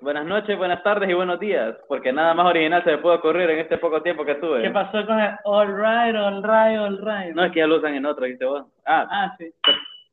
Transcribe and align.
Buenas 0.00 0.24
noches, 0.26 0.56
buenas 0.56 0.82
tardes 0.82 1.08
y 1.08 1.14
buenos 1.14 1.38
días, 1.40 1.76
porque 1.88 2.12
nada 2.12 2.34
más 2.34 2.46
original 2.46 2.82
se 2.84 2.92
me 2.92 2.98
puede 2.98 3.16
ocurrir 3.16 3.50
en 3.50 3.58
este 3.60 3.78
poco 3.78 4.02
tiempo 4.02 4.24
que 4.24 4.32
estuve. 4.32 4.62
¿Qué 4.62 4.70
pasó 4.70 5.04
con 5.06 5.18
el 5.20 5.30
all 5.44 5.68
right, 5.68 6.14
all 6.16 6.42
right, 6.42 6.78
all 6.78 6.98
right? 7.02 7.34
No, 7.34 7.44
es 7.44 7.52
que 7.52 7.60
ya 7.60 7.66
lo 7.66 7.76
usan 7.76 7.94
en 7.94 8.06
otro, 8.06 8.26
¿viste 8.26 8.44
vos? 8.44 8.64
Ah, 8.86 9.06
Ah, 9.10 9.34
sí. 9.38 9.50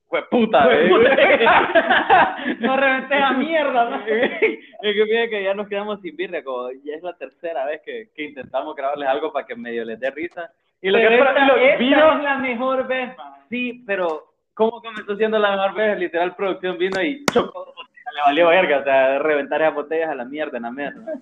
pues 0.10 0.24
puta, 0.30 0.68
eh. 0.72 0.90
puta. 0.90 2.38
no 2.60 2.78
reventé 2.78 3.16
a 3.16 3.32
mierda, 3.34 3.90
¿no? 3.90 3.98
Es 4.06 4.96
que 4.96 5.06
fíjate 5.06 5.30
que 5.30 5.44
ya 5.44 5.54
nos 5.54 5.68
quedamos 5.68 6.02
sin 6.02 6.16
birria, 6.18 6.44
como 6.44 6.70
ya 6.84 6.96
es 6.96 7.04
la 7.04 7.14
tercera 7.14 7.66
vez 7.66 7.82
que, 7.86 8.10
que 8.16 8.24
intentamos 8.26 8.76
grabarles 8.76 9.08
algo 9.08 9.32
para 9.32 9.46
que 9.46 9.56
medio 9.56 9.86
les 9.86 10.00
dé 10.00 10.12
risa. 10.12 10.50
Y 10.82 10.90
lo 10.90 10.98
Pero 10.98 11.10
que 11.10 11.16
esta, 11.20 11.46
lo- 11.48 11.56
esta 11.56 11.78
vino, 11.78 12.18
es 12.18 12.24
la 12.24 12.38
mejor 12.38 12.88
vez, 12.88 13.18
man. 13.18 13.34
sí, 13.50 13.82
pero 13.88 14.24
¿cómo 14.54 14.82
comenzó 14.82 15.16
siendo 15.16 15.40
la 15.40 15.52
mejor 15.52 15.74
vez? 15.76 15.98
Literal, 15.98 16.36
producción 16.36 16.78
vino 16.78 17.02
y 17.02 17.24
chocó 17.32 17.74
le 18.14 18.22
valió 18.26 18.48
verga, 18.48 18.80
o 18.80 18.84
sea, 18.84 19.20
reventar 19.20 19.62
esas 19.62 19.74
botellas 19.76 20.10
a 20.10 20.16
la 20.16 20.26
mierda, 20.26 20.58
en 20.58 20.64
la 20.64 20.72
mierda. 20.72 21.14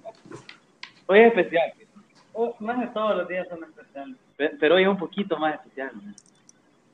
Hoy 1.07 1.19
es 1.19 1.27
especial, 1.27 1.73
Oh, 2.33 2.55
más 2.59 2.79
de 2.79 2.87
todos 2.87 3.17
los 3.17 3.27
días 3.27 3.45
son 3.49 3.61
especiales. 3.63 4.15
pe- 4.37 4.55
pero 4.59 4.75
hoy 4.75 4.83
es 4.83 4.87
un 4.87 4.97
poquito 4.97 5.37
más 5.37 5.55
especial. 5.55 5.91
¿no? 5.93 6.13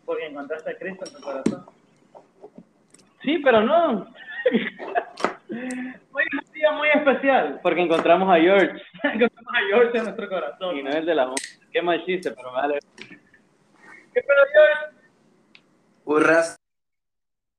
Porque 0.06 0.26
encontraste 0.26 0.72
a 0.72 0.78
Cristo 0.78 1.06
en 1.06 1.14
tu 1.14 1.22
corazón. 1.22 1.66
Sí, 3.22 3.38
pero 3.40 3.62
no, 3.62 4.08
Hoy 5.50 6.24
es 6.26 6.48
un 6.48 6.54
día 6.54 6.72
muy 6.72 6.88
especial. 6.90 7.60
porque 7.62 7.82
encontramos 7.82 8.30
a 8.34 8.40
George, 8.40 8.82
Encontramos 9.04 9.54
a 9.54 9.60
George 9.68 9.98
en 9.98 10.04
nuestro 10.06 10.28
corazón. 10.30 10.78
y 10.78 10.84
no 10.84 10.90
es 10.90 10.96
el 10.96 11.06
de 11.06 11.16
la 11.16 11.34
Qué 11.72 11.82
mal 11.82 12.04
chiste, 12.06 12.32
pero 12.32 12.52
me 12.52 12.58
vale. 12.58 12.80
¿Qué 13.08 14.22
pedo, 14.22 14.44
George? 14.54 14.96
Urras. 16.06 16.56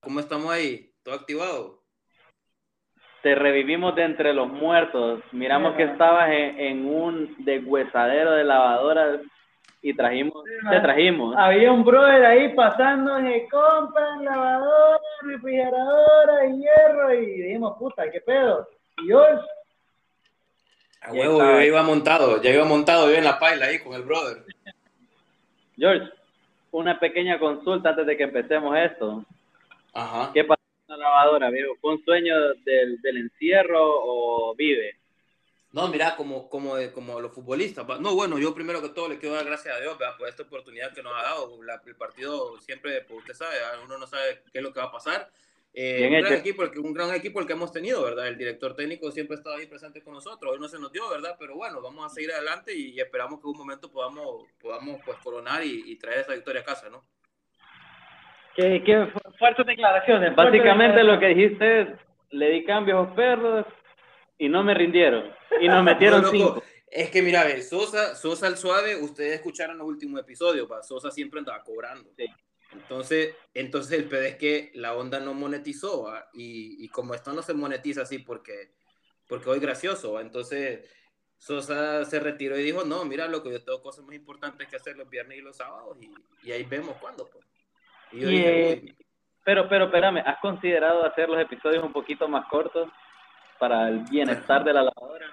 ¿Cómo 0.01 0.19
estamos 0.21 0.51
ahí? 0.53 0.91
¿Todo 1.05 1.15
activado? 1.15 1.83
Te 3.23 3.35
revivimos 3.35 3.95
de 3.95 4.05
entre 4.05 4.33
los 4.33 4.49
muertos. 4.49 5.21
Miramos 5.33 5.75
que 5.75 5.85
estabas 5.85 6.31
en, 6.31 6.61
en 6.61 6.87
un 6.87 7.35
deshuesadero 7.39 8.33
de 8.33 8.45
lavadoras 8.45 9.21
y 9.83 9.95
trajimos, 9.95 10.45
Sí, 10.45 10.69
te 10.71 10.81
trajimos. 10.81 11.37
Había 11.37 11.71
un 11.73 11.85
brother 11.85 12.25
ahí 12.25 12.55
pasando 12.55 13.15
de 13.17 13.47
compran 13.49 14.25
lavadora, 14.25 14.99
refrigeradora 15.23 16.47
y 16.47 16.59
hierro 16.59 17.15
y 17.15 17.43
dijimos, 17.43 17.77
puta, 17.79 18.11
¿qué 18.11 18.21
pedo? 18.21 18.69
Y 19.03 19.07
George, 19.07 19.45
A 21.01 21.13
Ya 21.13 21.21
huevo, 21.21 21.39
yo 21.39 21.61
iba 21.63 21.83
montado, 21.83 22.43
ya 22.43 22.51
iba 22.51 22.65
montado 22.65 23.11
yo 23.11 23.17
en 23.17 23.25
la 23.25 23.39
paila 23.39 23.67
ahí 23.67 23.79
con 23.79 23.95
el 23.95 24.03
brother. 24.03 24.45
George, 25.77 26.11
una 26.73 26.99
pequeña 26.99 27.39
consulta 27.39 27.91
antes 27.91 28.07
de 28.07 28.17
que 28.17 28.25
empecemos 28.25 28.77
esto. 28.77 29.25
Ajá. 29.95 30.31
¿Qué 30.35 30.43
pasó 30.45 30.58
lavadora, 30.99 31.51
viejo? 31.51 31.77
¿Fue 31.81 31.93
un 31.95 32.05
sueño 32.05 32.35
del, 32.65 33.01
del 33.01 33.17
encierro 33.19 33.81
o 33.83 34.55
vive? 34.55 34.97
No, 35.71 35.87
mira, 35.89 36.17
como, 36.17 36.49
como, 36.49 36.75
como 36.95 37.21
los 37.21 37.33
futbolistas. 37.33 37.87
No, 38.01 38.15
bueno, 38.15 38.39
yo 38.39 38.55
primero 38.55 38.81
que 38.81 38.89
todo 38.89 39.09
le 39.09 39.19
quiero 39.19 39.35
dar 39.35 39.45
gracias 39.45 39.77
a 39.77 39.81
Dios 39.81 39.99
¿verdad? 39.99 40.17
por 40.17 40.29
esta 40.29 40.43
oportunidad 40.43 40.95
que 40.95 41.03
nos 41.03 41.13
ha 41.15 41.23
dado. 41.23 41.63
La- 41.63 41.83
el 41.87 41.95
partido 41.95 42.59
siempre, 42.61 43.03
pues 43.03 43.21
usted 43.21 43.35
sabe, 43.35 43.57
uno 43.85 43.99
no 43.99 44.07
sabe 44.07 44.43
qué 44.53 44.59
es 44.59 44.65
lo 44.65 44.73
que 44.73 44.81
va 44.81 44.87
a 44.87 44.93
pasar. 44.93 45.31
Eh, 45.75 46.09
un, 46.11 46.21
gran 46.21 46.33
equipo, 46.33 46.63
el 46.63 46.71
que- 46.71 46.79
un 46.79 46.95
gran 46.95 47.15
equipo 47.15 47.39
el 47.39 47.47
que 47.47 47.53
hemos 47.53 47.71
tenido, 47.71 48.03
¿verdad? 48.03 48.29
El 48.29 48.39
director 48.39 48.75
técnico 48.75 49.13
siempre 49.13 49.37
ha 49.37 49.39
estado 49.39 49.57
ahí 49.57 49.67
presente 49.67 50.03
con 50.03 50.15
nosotros. 50.15 50.53
Hoy 50.53 50.59
no 50.59 50.69
se 50.69 50.79
nos 50.79 50.91
dio, 50.91 51.09
¿verdad? 51.11 51.37
Pero 51.39 51.55
bueno, 51.55 51.83
vamos 51.83 52.11
a 52.11 52.15
seguir 52.15 52.33
adelante 52.33 52.75
y, 52.75 52.99
esperamos 52.99 53.39
que 53.39 53.47
en 53.47 53.51
un 53.51 53.59
momento 53.59 53.91
podamos, 53.91 54.47
podamos 54.61 55.01
pues, 55.05 55.19
coronar 55.19 55.63
y, 55.63 55.83
y 55.87 55.97
traer 55.97 56.21
esa 56.21 56.33
victoria 56.33 56.63
a 56.63 56.65
casa, 56.65 56.89
¿no? 56.89 57.05
¿Qué, 58.59 58.83
qué 58.85 59.07
fu- 59.07 59.33
fuertes 59.39 59.65
declaraciones. 59.67 60.35
Básicamente 60.35 61.05
lo 61.05 61.21
que 61.21 61.29
dijiste 61.29 61.83
es, 61.83 61.89
le 62.31 62.51
di 62.51 62.65
cambios 62.65 62.99
a 62.99 63.03
los 63.05 63.15
perros 63.15 63.67
y 64.37 64.49
no 64.49 64.65
me 64.65 64.75
rindieron. 64.75 65.33
Y 65.61 65.69
nos 65.69 65.85
metieron 65.85 66.23
No, 66.23 66.31
cinco. 66.31 66.63
Es 66.91 67.09
que 67.11 67.23
mira, 67.23 67.45
ve, 67.45 67.63
Sosa, 67.63 68.17
Sosa 68.17 68.49
el 68.49 68.57
suave, 68.57 68.97
ustedes 68.97 69.35
escucharon 69.35 69.79
los 69.79 69.87
últimos 69.87 70.21
episodios, 70.21 70.69
va, 70.69 70.83
Sosa 70.83 71.13
siempre 71.13 71.39
andaba 71.39 71.63
cobrando. 71.63 72.11
Sí. 72.17 72.27
Entonces, 72.73 73.37
entonces 73.55 73.97
el 73.97 74.09
pedo 74.09 74.23
es 74.23 74.35
que 74.35 74.73
la 74.75 74.97
onda 74.97 75.21
no 75.21 75.35
monetizó, 75.35 76.05
¿va? 76.05 76.29
y, 76.35 76.85
y 76.85 76.89
como 76.89 77.15
esto 77.15 77.33
no 77.33 77.43
se 77.43 77.55
monetiza 77.55 78.03
así 78.03 78.19
porque, 78.19 78.73
porque 79.29 79.49
hoy 79.51 79.61
gracioso, 79.61 80.15
¿va? 80.15 80.21
entonces 80.21 80.81
Sosa 81.37 82.05
se 82.05 82.19
retiró 82.21 82.59
y 82.59 82.65
dijo, 82.65 82.85
no, 82.85 83.05
mira, 83.05 83.29
loco, 83.29 83.51
yo 83.51 83.63
tengo 83.63 83.81
cosas 83.81 84.05
más 84.05 84.17
importantes 84.17 84.67
que 84.67 84.77
hacer 84.77 84.97
los 84.97 85.09
viernes 85.09 85.39
y 85.39 85.43
los 85.43 85.57
sábados, 85.57 85.97
y, 86.01 86.11
y 86.43 86.53
ahí 86.53 86.65
vemos 86.65 86.97
cuándo, 86.97 87.27
pues. 87.31 87.45
Y 88.13 88.21
yo 88.21 88.29
dije, 88.29 88.73
eh. 88.73 88.95
Pero, 89.45 89.69
pero, 89.69 89.87
espérame, 89.87 90.23
¿has 90.27 90.39
considerado 90.41 91.05
hacer 91.05 91.29
los 91.29 91.41
episodios 91.41 91.83
un 91.83 91.93
poquito 91.93 92.29
más 92.29 92.47
cortos 92.49 92.91
para 93.59 93.89
el 93.89 94.01
bienestar 94.11 94.63
de 94.63 94.73
la 94.73 94.83
lavadora? 94.83 95.27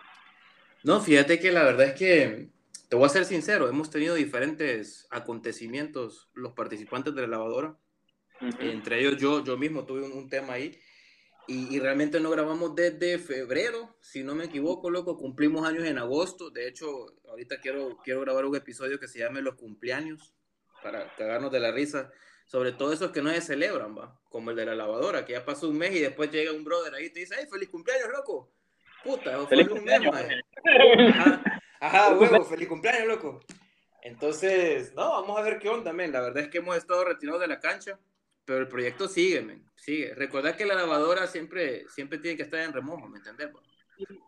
No, 0.83 1.01
fíjate 1.01 1.39
que 1.39 1.51
la 1.51 1.63
verdad 1.63 1.87
es 1.87 1.93
que, 1.95 2.49
te 2.87 2.95
voy 2.95 3.05
a 3.05 3.09
ser 3.09 3.25
sincero, 3.25 3.67
hemos 3.67 3.89
tenido 3.89 4.15
diferentes 4.15 5.07
acontecimientos 5.11 6.29
los 6.33 6.53
participantes 6.53 7.13
de 7.13 7.21
la 7.23 7.27
lavadora. 7.27 7.75
Ujú. 8.41 8.61
Entre 8.61 8.99
ellos 8.99 9.17
yo, 9.17 9.43
yo 9.43 9.57
mismo 9.57 9.85
tuve 9.85 10.03
un, 10.03 10.13
un 10.13 10.29
tema 10.29 10.53
ahí. 10.53 10.79
Y, 11.47 11.75
y 11.75 11.79
realmente 11.79 12.19
no 12.19 12.29
grabamos 12.31 12.75
desde 12.75 13.19
febrero, 13.19 13.95
si 14.01 14.23
no 14.23 14.33
me 14.33 14.45
equivoco, 14.45 14.89
loco. 14.89 15.17
Cumplimos 15.17 15.67
años 15.67 15.83
en 15.83 15.97
agosto. 15.97 16.49
De 16.49 16.67
hecho, 16.67 16.87
ahorita 17.29 17.59
quiero, 17.59 17.97
quiero 18.03 18.21
grabar 18.21 18.45
un 18.45 18.55
episodio 18.55 18.99
que 18.99 19.07
se 19.07 19.19
llame 19.19 19.41
Los 19.41 19.55
cumpleaños, 19.55 20.33
para 20.81 21.13
cagarnos 21.15 21.51
de 21.51 21.59
la 21.59 21.71
risa. 21.71 22.11
Sobre 22.45 22.71
todo 22.71 22.93
esos 22.93 23.11
que 23.11 23.21
no 23.21 23.31
se 23.31 23.41
celebran, 23.41 23.97
va. 23.97 24.19
Como 24.29 24.51
el 24.51 24.55
de 24.55 24.65
la 24.65 24.75
lavadora, 24.75 25.25
que 25.25 25.33
ya 25.33 25.43
pasó 25.43 25.67
un 25.67 25.77
mes 25.77 25.95
y 25.95 25.99
después 25.99 26.31
llega 26.31 26.51
un 26.51 26.63
brother 26.63 26.93
ahí 26.93 27.05
y 27.05 27.09
te 27.09 27.21
dice, 27.21 27.35
¡ay, 27.37 27.47
feliz 27.47 27.69
cumpleaños, 27.69 28.09
loco! 28.11 28.51
Puta, 29.03 29.31
eso 29.31 29.47
fue 29.47 29.57
Feliz 29.57 29.67
hace 29.67 29.79
un 29.79 30.15
mes. 30.15 30.43
Ajá, 31.15 31.61
ajá, 31.79 32.17
huevo, 32.17 32.43
feliz 32.43 32.67
cumpleaños, 32.67 33.07
loco. 33.07 33.39
Entonces, 34.01 34.93
no, 34.95 35.09
vamos 35.09 35.37
a 35.37 35.43
ver 35.43 35.59
qué 35.59 35.69
onda, 35.69 35.93
men. 35.93 36.11
La 36.11 36.21
verdad 36.21 36.43
es 36.43 36.49
que 36.49 36.57
hemos 36.59 36.75
estado 36.77 37.05
retirados 37.05 37.41
de 37.41 37.47
la 37.47 37.59
cancha, 37.59 37.99
pero 38.45 38.59
el 38.59 38.67
proyecto 38.67 39.07
sigue, 39.07 39.41
men. 39.41 39.63
Sigue. 39.75 40.13
Recordad 40.15 40.55
que 40.55 40.65
la 40.65 40.75
lavadora 40.75 41.27
siempre, 41.27 41.87
siempre 41.89 42.17
tiene 42.17 42.37
que 42.37 42.43
estar 42.43 42.59
en 42.59 42.73
remojo, 42.73 43.07
¿me 43.07 43.17
entendés? 43.17 43.51
bro? 43.51 43.61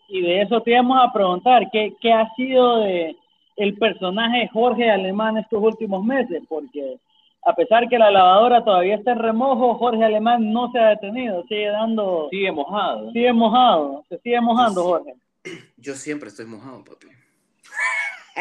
Y 0.07 0.21
de 0.21 0.41
eso 0.41 0.61
te 0.61 0.71
íbamos 0.71 0.97
a 1.01 1.11
preguntar, 1.11 1.63
¿qué, 1.71 1.93
qué 2.01 2.13
ha 2.13 2.27
sido 2.35 2.81
de 2.81 3.15
el 3.57 3.75
personaje 3.77 4.49
Jorge 4.53 4.89
Alemán 4.89 5.37
estos 5.37 5.61
últimos 5.61 6.03
meses? 6.05 6.41
Porque 6.47 6.99
a 7.49 7.55
pesar 7.55 7.87
que 7.89 7.97
la 7.97 8.11
lavadora 8.11 8.63
todavía 8.63 8.95
está 8.95 9.11
en 9.13 9.19
remojo, 9.19 9.75
Jorge 9.75 10.03
Alemán 10.03 10.51
no 10.51 10.71
se 10.71 10.79
ha 10.79 10.89
detenido, 10.89 11.43
sigue 11.47 11.67
dando, 11.67 12.27
Sigue 12.29 12.51
mojado. 12.51 13.11
sigue 13.11 13.33
mojado, 13.33 14.05
se 14.09 14.19
sigue 14.19 14.41
mojando 14.41 14.81
Sí. 14.81 14.87
Jorge. 14.87 15.13
Yo 15.77 15.93
siempre 15.95 16.29
estoy 16.29 16.45
mojado, 16.45 16.83
papi. 16.83 17.07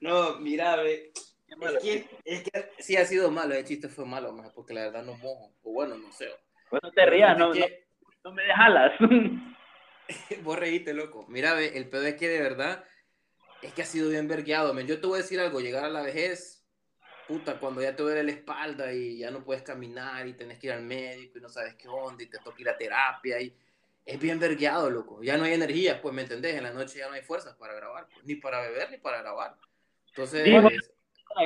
no, 0.00 0.38
mira, 0.40 0.76
ve. 0.76 1.12
Es 1.48 1.82
que, 1.82 2.06
es 2.24 2.42
que 2.44 2.70
sí 2.78 2.96
ha 2.96 3.04
sido 3.04 3.30
malo, 3.30 3.54
el 3.54 3.64
chiste 3.64 3.88
fue 3.88 4.06
malo, 4.06 4.32
maje, 4.32 4.50
porque 4.54 4.72
la 4.72 4.82
verdad 4.82 5.02
no 5.02 5.14
mojo. 5.16 5.50
O 5.64 5.72
bueno, 5.72 5.96
no 5.96 6.10
sé. 6.12 6.28
Bueno, 6.70 6.90
te 6.94 7.04
rías, 7.06 7.36
no, 7.36 7.52
Es 7.52 7.58
no, 7.60 7.66
que- 7.66 7.84
no 8.24 8.32
me 8.32 8.42
dejalas. 8.44 8.92
Vos 10.42 10.58
reíste, 10.58 10.94
loco. 10.94 11.26
Mira, 11.28 11.54
ve, 11.54 11.76
el 11.76 11.88
pedo 11.88 12.04
es 12.06 12.14
que 12.14 12.28
de 12.28 12.40
verdad 12.40 12.84
es 13.62 13.72
que 13.74 13.82
ha 13.82 13.84
sido 13.84 14.08
bien 14.10 14.28
vergueado. 14.28 14.78
Yo 14.80 15.00
te 15.00 15.06
voy 15.06 15.18
a 15.18 15.22
decir 15.22 15.40
algo, 15.40 15.60
llegar 15.60 15.84
a 15.84 15.88
la 15.90 16.02
vejez, 16.02 16.59
puta, 17.30 17.60
cuando 17.60 17.80
ya 17.80 17.94
te 17.94 18.02
duele 18.02 18.24
la 18.24 18.32
espalda 18.32 18.92
y 18.92 19.18
ya 19.18 19.30
no 19.30 19.44
puedes 19.44 19.62
caminar 19.62 20.26
y 20.26 20.32
tenés 20.32 20.58
que 20.58 20.66
ir 20.66 20.72
al 20.72 20.82
médico 20.82 21.38
y 21.38 21.40
no 21.40 21.48
sabes 21.48 21.76
qué 21.76 21.86
onda 21.86 22.22
y 22.24 22.26
te 22.26 22.38
toca 22.38 22.60
ir 22.60 22.68
a 22.68 22.76
terapia 22.76 23.40
y 23.40 23.54
es 24.04 24.18
bien 24.18 24.40
vergueado, 24.40 24.90
loco. 24.90 25.22
Ya 25.22 25.36
no 25.36 25.44
hay 25.44 25.52
energía, 25.52 26.02
pues, 26.02 26.12
¿me 26.12 26.22
entendés? 26.22 26.56
En 26.56 26.64
la 26.64 26.72
noche 26.72 26.98
ya 26.98 27.06
no 27.06 27.14
hay 27.14 27.22
fuerzas 27.22 27.54
para 27.56 27.74
grabar, 27.74 28.06
pues, 28.12 28.24
ni 28.26 28.34
para 28.34 28.60
beber 28.62 28.90
ni 28.90 28.96
para 28.98 29.22
grabar. 29.22 29.54
Entonces, 30.08 30.44
Dijo- 30.44 30.68
es- 30.68 30.92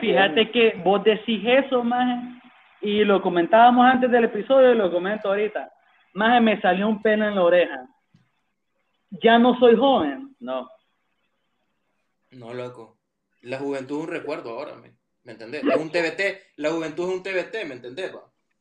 Fíjate 0.01 0.51
que 0.51 0.81
vos 0.83 1.05
decís 1.05 1.43
eso, 1.45 1.85
maje, 1.85 2.41
y 2.81 3.05
lo 3.05 3.21
comentábamos 3.21 3.85
antes 3.85 4.11
del 4.11 4.25
episodio 4.25 4.73
y 4.73 4.77
lo 4.79 4.91
comento 4.91 5.29
ahorita. 5.29 5.71
Maje, 6.15 6.41
me 6.41 6.59
salió 6.63 6.89
un 6.89 7.03
pelo 7.03 7.29
en 7.29 7.35
la 7.35 7.43
oreja. 7.43 7.87
Ya 9.23 9.39
no 9.39 9.59
soy 9.59 9.77
joven. 9.77 10.35
No. 10.41 10.67
no, 12.31 12.55
loco. 12.55 12.97
La 13.43 13.59
juventud 13.59 13.99
es 13.99 14.05
un 14.05 14.11
recuerdo 14.11 14.51
ahora, 14.59 14.75
men. 14.77 14.97
¿Me 15.25 15.33
entendés? 15.33 15.65
Es 15.65 15.77
un 15.77 15.91
TBT, 15.91 16.21
la 16.57 16.71
juventud 16.71 17.09
es 17.09 17.15
un 17.17 17.23
TBT, 17.23 17.65
¿me 17.67 17.75
entendés? 17.75 18.13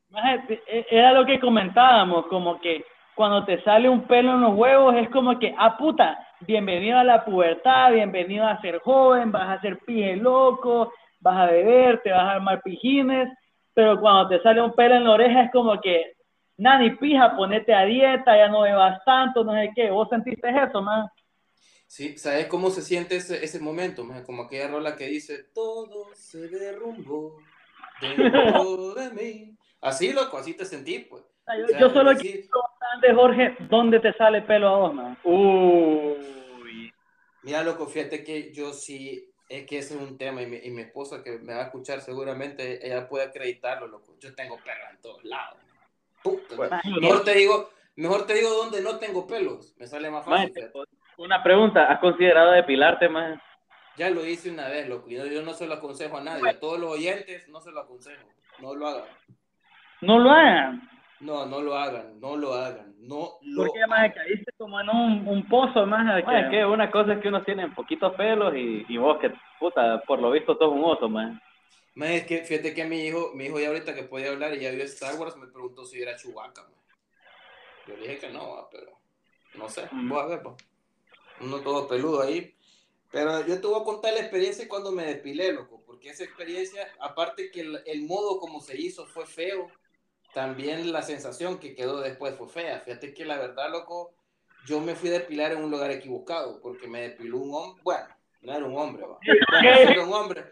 Maje, 0.10 0.62
e- 0.68 0.86
Era 0.90 1.14
lo 1.14 1.26
que 1.26 1.40
comentábamos, 1.40 2.26
como 2.28 2.60
que 2.62 2.84
cuando 3.16 3.46
te 3.46 3.62
sale 3.64 3.90
un 3.90 4.08
pelo 4.08 4.34
en 4.34 4.42
los 4.42 4.54
huevos 4.56 4.96
es 4.96 5.10
como 5.10 5.38
que, 5.38 5.54
ah, 5.58 5.78
puta, 5.78 6.18
bienvenido 6.42 6.98
a 6.98 7.04
la 7.04 7.24
pubertad, 7.26 7.92
bienvenido 7.92 8.46
a 8.46 8.60
ser 8.62 8.80
joven, 8.80 9.32
vas 9.32 9.58
a 9.58 9.62
ser 9.62 9.78
pije 9.86 10.16
loco, 10.16 10.92
vas 11.20 11.38
a 11.38 11.46
beber, 11.52 12.02
te 12.02 12.12
vas 12.12 12.22
a 12.24 12.32
armar 12.34 12.62
pijines, 12.64 13.30
pero 13.74 14.00
cuando 14.00 14.30
te 14.30 14.42
sale 14.42 14.62
un 14.62 14.74
pelo 14.74 14.96
en 14.96 15.04
la 15.04 15.12
oreja 15.12 15.44
es 15.44 15.52
como 15.52 15.80
que, 15.80 16.14
nani, 16.58 16.92
pija, 16.92 17.36
ponete 17.36 17.74
a 17.74 17.84
dieta, 17.86 18.36
ya 18.38 18.48
no 18.48 18.62
bebas 18.62 19.04
tanto, 19.06 19.44
no 19.44 19.54
sé 19.54 19.72
qué, 19.76 19.92
vos 19.92 20.10
sentiste 20.10 20.50
eso, 20.50 20.82
man. 20.82 21.08
Sí, 21.94 22.18
¿sabes 22.18 22.48
cómo 22.48 22.72
se 22.72 22.82
siente 22.82 23.18
ese, 23.18 23.46
ese 23.46 23.60
momento? 23.60 24.04
Como 24.26 24.46
aquella 24.46 24.68
rola 24.68 24.96
que 24.96 25.06
dice, 25.06 25.44
todo 25.54 26.10
se 26.16 26.48
derrumbó 26.48 27.38
dentro 28.02 28.96
de 28.96 29.12
mí. 29.12 29.56
Así, 29.80 30.12
loco, 30.12 30.40
así 30.40 30.56
te 30.56 30.66
sentí, 30.66 30.98
pues. 30.98 31.22
Yo, 31.56 31.66
O 31.66 31.68
sea, 31.68 31.80
yo 31.80 31.90
solo 31.92 32.16
sí. 32.16 32.22
quiero 32.22 32.48
preguntarte, 32.50 33.14
Jorge, 33.14 33.58
¿dónde 33.70 34.00
te 34.00 34.12
sale 34.14 34.42
pelo 34.42 34.70
a 34.70 34.78
vos, 34.80 34.94
man? 34.96 35.20
Uy. 35.24 36.92
Mira, 37.44 37.62
loco, 37.62 37.86
fíjate 37.86 38.24
que 38.24 38.52
yo 38.52 38.74
sí, 38.74 39.32
es 39.48 39.68
que 39.68 39.78
ese 39.78 39.94
es 39.94 40.02
un 40.02 40.18
tema 40.18 40.42
y 40.42 40.48
mi, 40.48 40.58
y 40.64 40.72
mi 40.72 40.82
esposa 40.82 41.24
que 41.24 41.38
me 41.38 41.54
va 41.54 41.62
a 41.62 41.66
escuchar 41.66 42.02
seguramente, 42.02 42.84
ella 42.84 43.08
puede 43.08 43.26
acreditarlo, 43.26 43.86
loco. 43.86 44.18
Yo 44.20 44.34
tengo 44.34 44.58
pelo 44.64 44.90
en 44.90 45.00
todos 45.00 45.24
lados. 45.26 45.60
Puta, 46.24 46.56
Bueno, 46.56 46.76
mejor 47.00 47.24
te 47.24 47.36
digo, 47.36 47.70
mejor 47.98 48.26
te 48.26 48.34
digo 48.34 48.50
dónde 48.50 48.82
no 48.82 48.98
tengo 48.98 49.28
pelos, 49.28 49.76
me 49.78 49.86
sale 49.86 50.10
más 50.10 50.26
fácil. 50.26 50.72
Una 51.18 51.42
pregunta, 51.44 51.86
¿has 51.92 52.00
considerado 52.00 52.52
depilarte 52.52 53.08
más? 53.10 53.40
Ya 53.96 54.10
lo 54.10 54.26
hice 54.26 54.50
una 54.50 54.68
vez, 54.68 54.88
loco, 54.90 55.10
y 55.10 55.16
no- 55.16 55.26
yo 55.28 55.42
no 55.44 55.54
se 55.54 55.68
lo 55.68 55.76
aconsejo 55.76 56.18
a 56.18 56.22
nadie, 56.22 56.50
a 56.50 56.60
todos 56.60 56.80
los 56.80 56.92
oyentes 56.92 57.48
no 57.50 57.62
se 57.62 57.72
lo 57.72 57.82
aconsejo, 57.82 58.28
no 58.60 58.74
lo 58.76 58.88
hagan. 58.88 59.06
No 60.02 60.20
lo 60.20 60.32
hagan. 60.32 60.90
No, 61.20 61.46
no 61.46 61.62
lo 61.62 61.78
hagan, 61.78 62.20
no 62.20 62.36
lo 62.36 62.54
hagan, 62.54 62.94
no 63.00 63.38
lo 63.44 63.64
Porque 63.64 63.80
además 63.80 64.12
caíste 64.14 64.52
como 64.58 64.82
en 64.82 64.90
un, 64.90 65.28
un 65.28 65.48
pozo 65.48 65.86
más. 65.86 66.04
Maje, 66.06 66.20
es 66.42 66.46
que- 66.46 66.52
que 66.58 66.66
una 66.66 66.92
cosa 66.92 67.14
es 67.14 67.20
que 67.22 67.30
unos 67.30 67.46
tienen 67.46 67.74
poquitos 67.74 68.14
pelos 68.16 68.54
y, 68.56 68.86
y 68.90 68.98
vos 68.98 69.20
que, 69.20 69.32
puta, 69.60 70.02
por 70.02 70.20
lo 70.20 70.32
visto 70.32 70.58
sos 70.58 70.70
un 70.72 70.84
oso, 70.84 71.08
man. 71.08 71.40
Más 71.96 72.10
es 72.10 72.26
que 72.26 72.40
fíjate 72.40 72.74
que 72.74 72.84
mi 72.86 73.06
hijo, 73.06 73.32
mi 73.36 73.46
hijo 73.46 73.60
ya 73.60 73.68
ahorita 73.68 73.94
que 73.94 74.04
podía 74.04 74.32
hablar 74.32 74.54
y 74.56 74.62
ya 74.62 74.72
vio 74.72 74.84
Star 74.84 75.16
Wars, 75.16 75.38
me 75.38 75.48
preguntó 75.48 75.86
si 75.86 76.02
era 76.02 76.16
Chewbacca. 76.18 76.64
man. 76.64 76.72
Yo 77.88 77.96
le 77.96 78.02
dije 78.02 78.18
que 78.18 78.30
no, 78.34 78.68
pero 78.72 78.92
no 79.56 79.70
sé, 79.70 79.88
Mm. 79.92 80.10
voy 80.10 80.20
a 80.20 80.26
ver, 80.26 80.42
pa. 80.42 80.56
Uno 81.44 81.60
todo 81.62 81.88
peludo 81.88 82.22
ahí. 82.22 82.56
Pero 83.12 83.46
yo 83.46 83.62
te 83.62 83.68
voy 83.68 83.80
a 83.82 83.84
contar 83.84 84.14
la 84.14 84.22
experiencia 84.22 84.68
cuando 84.68 84.92
me 84.92 85.04
depilé, 85.06 85.54
loco, 85.54 85.84
porque 85.86 86.10
esa 86.10 86.24
experiencia, 86.24 86.88
aparte 87.00 87.52
que 87.52 87.62
el, 87.62 87.80
el 87.86 88.04
modo 88.08 88.40
como 88.40 88.60
se 88.60 88.76
hizo 88.80 89.06
fue 89.06 89.28
feo, 89.28 89.70
también 90.34 90.92
la 90.92 91.04
sensación 91.04 91.60
que 91.60 91.76
quedó 91.76 92.02
después 92.02 92.36
fue 92.36 92.48
fea. 92.50 92.80
Fíjate 92.80 93.14
que 93.14 93.24
la 93.26 93.38
verdad, 93.38 93.70
loco, 93.72 94.16
yo 94.66 94.80
me 94.80 94.96
fui 94.96 95.10
a 95.10 95.14
depilar 95.14 95.52
en 95.52 95.64
un 95.64 95.70
lugar 95.70 95.92
equivocado, 95.92 96.60
porque 96.60 96.88
me 96.88 97.02
depiló 97.02 97.38
un 97.38 97.54
hombre, 97.54 97.82
bueno, 97.84 98.08
no 98.42 98.54
era 98.56 98.66
un 98.66 98.78
hombre, 98.78 99.04
va. 99.06 99.20
Bueno, 99.62 99.92
era 99.92 100.04
un 100.04 100.14
hombre. 100.14 100.44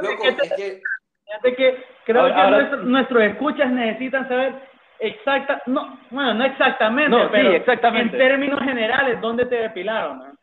Loco, 0.00 0.24
es 0.24 0.52
que 0.54 0.82
Fíjate 1.26 1.54
que 1.54 1.84
creo 2.06 2.22
Ahora- 2.22 2.34
que 2.34 2.40
ahora- 2.40 2.58
nuestro- 2.58 2.82
nuestros 2.82 3.22
escuchas 3.22 3.70
necesitan 3.70 4.26
saber 4.26 4.68
exacta, 5.00 5.62
no, 5.66 6.00
bueno, 6.10 6.34
no 6.34 6.44
exactamente, 6.44 7.10
No, 7.10 7.24
sí, 7.24 7.28
pero 7.32 7.52
exactamente. 7.52 8.16
en 8.16 8.22
términos 8.22 8.60
generales, 8.60 9.20
¿dónde 9.20 9.46
te 9.46 9.56
depilaron? 9.56 10.18
man? 10.18 10.38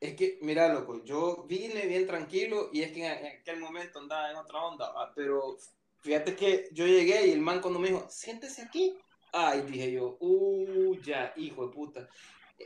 Es 0.00 0.14
que, 0.14 0.38
mira, 0.40 0.72
loco, 0.72 1.04
yo 1.04 1.44
vine 1.46 1.86
bien 1.86 2.06
tranquilo 2.06 2.70
y 2.72 2.82
es 2.82 2.92
que 2.92 3.04
en, 3.04 3.40
aquel 3.40 3.60
momento 3.60 3.98
andaba 3.98 4.30
en 4.30 4.36
otra 4.36 4.58
onda, 4.62 4.90
¿va? 4.92 5.12
pero 5.14 5.56
fíjate 6.00 6.34
que 6.34 6.68
yo 6.72 6.86
llegué 6.86 7.26
y 7.26 7.32
el 7.32 7.40
man 7.40 7.60
cuando 7.60 7.78
me 7.78 7.88
dijo, 7.88 8.06
siéntese 8.08 8.62
aquí, 8.62 8.96
ay, 9.32 9.60
dije 9.62 9.92
yo, 9.92 10.16
uh, 10.20 10.96
ya, 11.02 11.34
hijo 11.36 11.66
de 11.66 11.72
puta, 11.74 12.08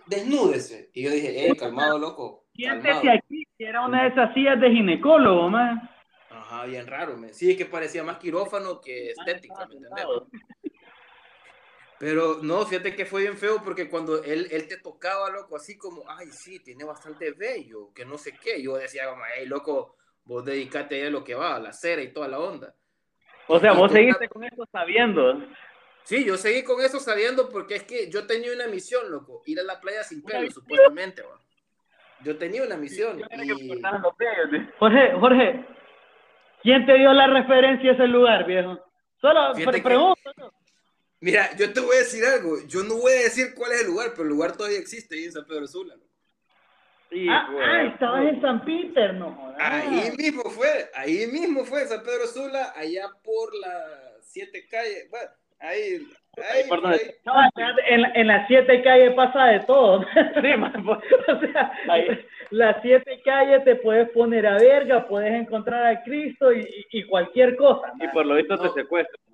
desnúdese. 0.06 0.90
Y 0.94 1.02
yo 1.02 1.10
dije, 1.10 1.50
eh, 1.50 1.56
calmado, 1.56 1.99
loco, 1.99 2.44
calmado. 2.56 3.00
Siéntese 3.00 3.10
aquí, 3.10 3.44
que 3.58 3.67
era 3.67 3.84
una 3.84 4.05
de 4.05 4.08
esas 4.10 4.32
sillas 4.34 4.60
de 4.60 4.70
ginecólogo, 4.70 5.49
man. 5.49 5.90
Ajá, 6.31 6.67
bien 6.67 6.87
raro, 6.87 7.17
me. 7.17 7.32
sí, 7.32 7.50
es 7.50 7.56
que 7.56 7.67
parecía 7.67 8.02
más 8.02 8.19
quirófano 8.19 8.81
que 8.81 9.10
estética, 9.10 9.67
¿me 9.67 9.76
entendés? 9.76 10.06
Pero 11.99 12.38
no, 12.43 12.67
fíjate 12.67 12.94
que 12.96 13.06
fue 13.06 13.23
bien 13.23 13.37
feo 13.37 13.62
porque 13.64 13.88
cuando 13.88 14.23
él, 14.23 14.49
él 14.50 14.67
te 14.69 14.79
tocaba, 14.79 15.31
loco, 15.31 15.56
así 15.56 15.79
como, 15.79 16.02
ay, 16.08 16.26
sí, 16.26 16.58
tiene 16.61 16.85
bastante 16.85 17.32
bello, 17.32 17.93
que 17.94 18.05
no 18.05 18.19
sé 18.19 18.37
qué. 18.37 18.61
Yo 18.62 18.76
decía, 18.76 19.08
como, 19.08 19.23
hey, 19.35 19.46
loco, 19.46 19.96
vos 20.25 20.44
dedicate 20.44 21.06
a 21.06 21.11
lo 21.11 21.23
que 21.23 21.35
va, 21.35 21.56
a 21.56 21.61
la 21.61 21.73
cera 21.73 22.02
y 22.02 22.12
toda 22.12 22.29
la 22.29 22.41
onda. 22.41 22.75
O 23.46 23.61
sea, 23.61 23.73
Y 23.73 23.76
vos 23.76 23.93
seguiste 23.93 24.29
con 24.29 24.44
eso 24.44 24.67
sabiendo. 24.73 25.44
Sí, 26.02 26.25
yo 26.25 26.37
seguí 26.37 26.64
con 26.64 26.82
eso 26.82 26.99
sabiendo 27.00 27.49
porque 27.49 27.76
es 27.76 27.85
que 27.85 28.11
yo 28.11 28.26
tenía 28.26 28.52
una 28.52 28.67
misión, 28.67 29.11
loco, 29.11 29.43
ir 29.46 29.61
a 29.61 29.62
la 29.62 29.81
playa 29.81 30.02
sin 30.02 30.23
pelo, 30.23 30.50
supuestamente, 30.50 31.23
va. 31.23 31.38
Yo 32.23 32.37
tenía 32.37 32.62
una 32.62 32.76
misión 32.76 33.20
y... 33.20 33.81
Jorge, 34.79 35.12
Jorge, 35.19 35.64
¿quién 36.62 36.87
te 36.87 36.94
dio 36.94 37.12
la 37.12 37.26
referencia 37.29 37.91
a 37.91 37.94
ese 37.94 38.06
lugar, 38.06 38.46
viejo? 38.46 38.79
Solo 39.20 39.52
pre- 39.55 39.64
que- 39.64 39.82
pregunto. 39.82 40.53
Mira, 41.24 41.56
yo 41.56 41.72
te 41.72 41.80
voy 41.80 41.96
a 41.96 42.00
decir 42.00 42.22
algo, 42.22 42.56
yo 42.66 42.82
no 42.82 42.96
voy 42.96 43.12
a 43.12 43.22
decir 43.22 43.54
cuál 43.56 43.72
es 43.72 43.80
el 43.80 43.86
lugar, 43.86 44.08
pero 44.10 44.24
el 44.24 44.28
lugar 44.28 44.56
todavía 44.58 44.78
existe 44.78 45.14
ahí 45.14 45.24
en 45.24 45.32
San 45.32 45.46
Pedro 45.46 45.66
Sula. 45.66 45.94
Sí, 47.08 47.26
Ah, 47.30 47.48
ah, 47.50 47.82
estabas 47.84 48.26
en 48.26 48.40
San 48.42 48.62
Peter, 48.64 49.14
no 49.14 49.32
jodas. 49.32 49.56
Ahí 49.58 50.10
mismo 50.18 50.42
fue, 50.50 50.90
ahí 50.94 51.26
mismo 51.28 51.64
fue 51.64 51.86
San 51.86 52.02
Pedro 52.02 52.26
Sula, 52.26 52.74
allá 52.76 53.08
por 53.22 53.54
las 53.58 54.20
siete 54.20 54.66
calles, 54.68 55.08
bueno, 55.10 55.30
ahí, 55.60 56.06
ahí, 56.52 56.68
por 56.68 56.80
por 56.80 56.90
donde- 56.90 56.98
ahí. 56.98 57.10
No, 57.24 57.34
en, 57.86 58.04
en 58.16 58.26
las 58.26 58.46
siete 58.46 58.82
calles 58.82 59.14
pasa 59.14 59.46
de 59.46 59.60
todo. 59.60 60.04
Sí, 60.42 60.56
man, 60.58 60.84
pues, 60.84 60.98
o 61.28 61.40
sea, 61.40 61.72
Ahí. 61.88 62.26
las 62.50 62.82
siete 62.82 63.22
calles 63.24 63.64
te 63.64 63.76
puedes 63.76 64.10
poner 64.10 64.46
a 64.46 64.58
verga, 64.58 65.08
puedes 65.08 65.32
encontrar 65.32 65.86
a 65.86 66.02
Cristo 66.02 66.52
y, 66.52 66.60
y- 66.60 66.98
y 66.98 67.06
cualquier 67.06 67.56
cosa. 67.56 67.92
y 67.98 68.08
por 68.08 68.26
lo 68.26 68.34
visto 68.34 68.56
No. 68.56 68.62
te 68.74 68.82
secuestran. 68.82 69.24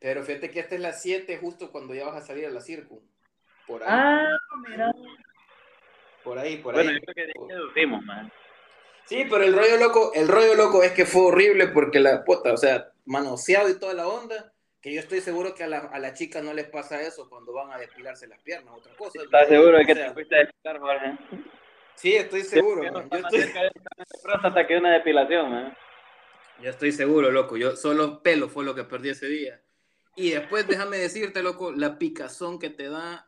Pero 0.00 0.22
fíjate 0.24 0.50
que 0.50 0.60
esta 0.60 0.74
es 0.74 0.80
las 0.80 1.02
siete 1.02 1.36
justo 1.38 1.70
cuando 1.70 1.94
ya 1.94 2.06
vas 2.06 2.16
a 2.16 2.26
salir 2.26 2.46
a 2.46 2.50
la 2.50 2.60
circo, 2.60 3.00
por 3.66 3.82
ahí, 3.82 3.88
Ah, 3.90 4.36
mira. 4.68 4.90
por 6.24 6.38
ahí, 6.38 6.56
por 6.56 6.74
Bueno, 6.74 6.90
ahí. 6.90 6.96
yo 6.96 7.02
creo 7.02 7.14
que 7.14 7.20
de 7.26 7.32
ahí 7.38 7.48
deducimos, 7.48 8.02
man. 8.04 8.32
Sí, 9.04 9.26
pero 9.28 9.42
el 9.44 9.54
rollo 9.54 9.76
loco, 9.76 10.12
el 10.14 10.28
rollo 10.28 10.54
loco 10.54 10.82
es 10.82 10.92
que 10.92 11.04
fue 11.04 11.22
horrible 11.26 11.68
porque 11.68 11.98
la 12.00 12.24
puta, 12.24 12.52
o 12.52 12.56
sea, 12.56 12.90
manoseado 13.06 13.68
y 13.68 13.78
toda 13.78 13.92
la 13.94 14.06
onda, 14.08 14.52
que 14.80 14.94
yo 14.94 15.00
estoy 15.00 15.20
seguro 15.20 15.54
que 15.54 15.64
a 15.64 15.66
la, 15.66 15.78
a 15.78 15.98
la 15.98 16.14
chica 16.14 16.40
no 16.40 16.54
les 16.54 16.68
pasa 16.68 17.02
eso 17.02 17.28
cuando 17.28 17.52
van 17.52 17.72
a 17.72 17.78
depilarse 17.78 18.26
las 18.26 18.40
piernas, 18.40 18.72
otra 18.74 18.94
cosa. 18.96 19.22
¿Estás 19.22 19.48
seguro 19.48 19.76
de 19.78 19.84
que 19.84 19.94
sea, 19.94 20.08
te 20.08 20.14
fuiste 20.14 20.36
a 20.36 20.38
depilar, 20.38 20.78
Jorge? 20.78 21.18
Sí, 21.96 22.14
estoy 22.14 22.42
seguro, 22.42 22.80
Que 22.82 22.90
no 22.90 23.00
man. 23.00 23.08
Yo 23.10 23.18
estoy, 23.18 23.40
cerca 23.42 23.60
de 24.68 24.78
una 24.78 24.92
depilación, 24.94 25.50
man. 25.50 25.76
yo 26.62 26.70
estoy 26.70 26.92
seguro, 26.92 27.30
loco. 27.30 27.56
Yo 27.58 27.76
solo 27.76 28.22
pelo 28.22 28.48
fue 28.48 28.64
lo 28.64 28.74
que 28.74 28.84
perdí 28.84 29.10
ese 29.10 29.26
día. 29.26 29.60
Y 30.16 30.30
después 30.30 30.66
déjame 30.66 30.98
decirte, 30.98 31.42
loco, 31.42 31.72
la 31.72 31.98
picazón 31.98 32.58
que 32.58 32.70
te 32.70 32.88
da 32.88 33.26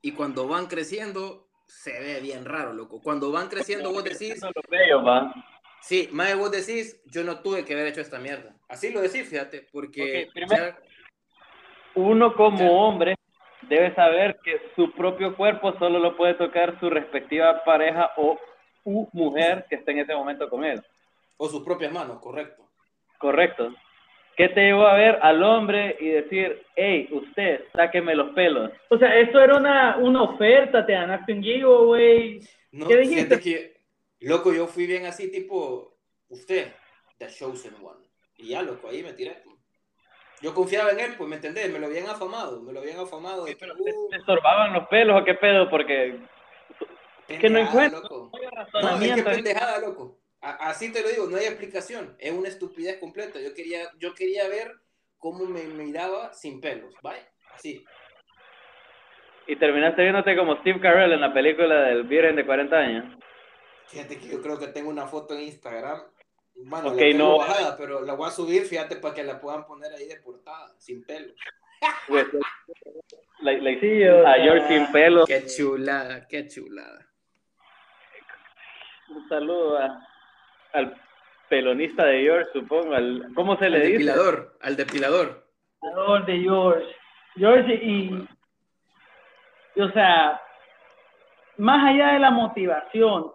y 0.00 0.12
cuando 0.12 0.48
van 0.48 0.66
creciendo 0.66 1.48
se 1.66 1.98
ve 2.00 2.20
bien 2.20 2.44
raro, 2.44 2.72
loco. 2.72 3.00
Cuando 3.00 3.30
van 3.32 3.48
creciendo 3.48 3.92
vos 3.92 4.04
decís, 4.04 4.42
Los 4.42 4.52
bellos, 4.68 5.02
man. 5.02 5.32
sí, 5.80 6.08
más 6.12 6.36
vos 6.36 6.50
decís, 6.50 7.00
yo 7.06 7.22
no 7.24 7.40
tuve 7.40 7.64
que 7.64 7.74
haber 7.74 7.86
hecho 7.88 8.00
esta 8.00 8.18
mierda. 8.18 8.54
Así 8.68 8.92
lo 8.92 9.00
decís, 9.00 9.28
fíjate, 9.28 9.68
porque 9.72 10.28
primero- 10.34 10.66
ya- 10.66 10.78
Uno 11.94 12.34
como 12.34 12.58
Ya. 12.58 12.70
hombre 12.70 13.14
debe 13.68 13.94
saber 13.94 14.38
que 14.42 14.60
su 14.74 14.90
propio 14.92 15.36
cuerpo 15.36 15.72
solo 15.78 15.98
lo 15.98 16.16
puede 16.16 16.34
tocar 16.34 16.80
su 16.80 16.88
respectiva 16.90 17.62
pareja 17.64 18.10
o 18.16 18.38
u 18.84 19.06
mujer 19.12 19.66
que 19.68 19.76
esté 19.76 19.92
en 19.92 19.98
ese 20.00 20.14
momento 20.14 20.48
con 20.48 20.64
él. 20.64 20.82
o 21.36 21.48
sus 21.48 21.64
propias 21.64 21.92
manos, 21.92 22.20
correcto. 22.20 22.68
Correcto. 23.18 23.74
¿Qué 24.36 24.48
te 24.48 24.60
llevó 24.62 24.86
a 24.86 24.94
ver 24.94 25.18
al 25.20 25.42
hombre 25.42 25.96
y 26.00 26.08
decir, 26.08 26.64
hey, 26.74 27.08
usted, 27.12 27.64
sáqueme 27.74 28.14
los 28.14 28.30
pelos? 28.30 28.70
O 28.88 28.98
sea, 28.98 29.14
esto 29.16 29.40
era 29.40 29.56
una, 29.56 29.96
una 29.98 30.22
oferta, 30.22 30.86
te 30.86 30.92
ganaste 30.92 31.32
un 31.34 31.42
giveaway. 31.42 32.40
No, 32.72 32.88
¿Qué 32.88 32.96
dijiste? 32.96 33.40
que, 33.40 33.76
loco, 34.20 34.52
yo 34.52 34.66
fui 34.66 34.86
bien 34.86 35.04
así, 35.04 35.30
tipo, 35.30 35.98
usted, 36.28 36.72
the 37.18 37.26
chosen 37.26 37.74
one. 37.82 38.06
Y 38.36 38.48
ya, 38.48 38.62
loco, 38.62 38.88
ahí 38.88 39.02
me 39.02 39.12
tiré. 39.12 39.42
Yo 40.40 40.54
confiaba 40.54 40.90
en 40.90 41.00
él, 41.00 41.14
pues, 41.16 41.28
¿me 41.28 41.36
entendés? 41.36 41.70
Me 41.70 41.78
lo 41.78 41.86
habían 41.86 42.08
afamado, 42.08 42.62
me 42.62 42.72
lo 42.72 42.80
habían 42.80 42.98
afamado. 42.98 43.44
que, 43.44 43.54
Pero 43.54 43.74
uh, 43.74 44.08
¿Te 44.10 44.16
estorbaban 44.16 44.72
los 44.72 44.88
pelos 44.88 45.20
o 45.20 45.24
qué 45.24 45.34
pedo? 45.34 45.68
Porque 45.68 46.16
es 47.28 47.38
que 47.38 47.48
no 47.50 47.58
encuentro 47.60 48.00
loco. 48.00 48.30
no 48.32 48.38
No, 48.40 48.44
es 48.44 48.50
que 48.50 48.56
razonamiento. 48.56 49.30
pendejada, 49.30 49.78
loco. 49.78 50.18
A- 50.42 50.68
así 50.70 50.92
te 50.92 51.02
lo 51.02 51.08
digo, 51.08 51.26
no 51.26 51.36
hay 51.36 51.44
explicación. 51.46 52.14
Es 52.18 52.32
una 52.32 52.48
estupidez 52.48 52.98
completa. 52.98 53.40
Yo 53.40 53.54
quería, 53.54 53.88
yo 53.98 54.14
quería 54.14 54.48
ver 54.48 54.72
cómo 55.18 55.44
me 55.44 55.62
miraba 55.64 56.32
sin 56.34 56.60
pelos, 56.60 56.92
¿vale? 57.02 57.20
Así. 57.54 57.84
Y 59.46 59.56
terminaste 59.56 60.02
viéndote 60.02 60.36
como 60.36 60.56
Steve 60.60 60.80
Carell 60.80 61.12
en 61.12 61.20
la 61.20 61.32
película 61.32 61.82
del 61.82 62.04
Virgen 62.04 62.36
de 62.36 62.44
40 62.46 62.76
años. 62.76 63.16
Fíjate 63.86 64.18
que 64.18 64.28
yo 64.28 64.40
creo 64.42 64.58
que 64.58 64.68
tengo 64.68 64.88
una 64.90 65.06
foto 65.06 65.34
en 65.34 65.42
Instagram. 65.42 66.02
Bueno, 66.54 66.88
Ok, 66.88 66.94
la 66.94 67.00
tengo 67.00 67.18
no. 67.18 67.38
bajada, 67.38 67.76
pero 67.76 68.02
la 68.02 68.14
voy 68.14 68.28
a 68.28 68.32
subir, 68.32 68.64
fíjate, 68.66 68.96
para 68.96 69.14
que 69.14 69.24
la 69.24 69.40
puedan 69.40 69.64
poner 69.66 69.92
ahí 69.92 70.06
de 70.06 70.16
portada, 70.20 70.74
sin 70.78 71.04
pelos. 71.04 71.34
Pues, 72.08 72.26
la, 73.40 73.52
la- 73.52 73.80
Sí, 73.80 74.04
o 74.04 74.26
a 74.26 74.34
George 74.34 74.68
sin 74.68 74.92
pelos. 74.92 75.26
Qué 75.26 75.46
chulada, 75.46 76.26
qué 76.28 76.46
chulada. 76.48 77.06
Un 79.08 79.28
saludo 79.28 79.78
a- 79.78 80.08
al 80.72 80.96
pelonista 81.48 82.04
de 82.06 82.22
George, 82.22 82.50
supongo. 82.52 82.94
Al, 82.94 83.28
¿Cómo 83.34 83.56
se 83.58 83.66
Al 83.66 83.72
le 83.72 83.78
dice? 83.80 83.92
depilador, 83.92 84.56
al 84.60 84.76
depilador. 84.76 85.46
Jugador 85.78 86.26
de 86.26 86.38
George. 86.40 86.96
George 87.36 87.74
y, 87.74 88.26
y, 89.76 89.80
o 89.80 89.90
sea, 89.92 90.40
más 91.58 91.84
allá 91.88 92.12
de 92.12 92.18
la 92.18 92.30
motivación, 92.30 93.32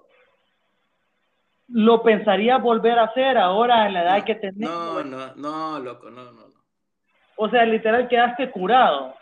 ¿lo 1.69 2.03
pensaría 2.03 2.57
volver 2.57 2.97
a 2.99 3.03
hacer 3.05 3.37
ahora 3.37 3.87
en 3.87 3.93
la 3.93 4.03
edad 4.03 4.23
que 4.23 4.35
tenés? 4.35 4.69
No, 4.69 5.03
no, 5.03 5.35
no, 5.35 5.79
loco, 5.79 6.09
no, 6.09 6.23
no, 6.25 6.47
no. 6.47 6.47
O 7.35 7.49
sea, 7.49 7.65
literal 7.65 8.07
quedaste 8.07 8.49
curado. 8.51 9.15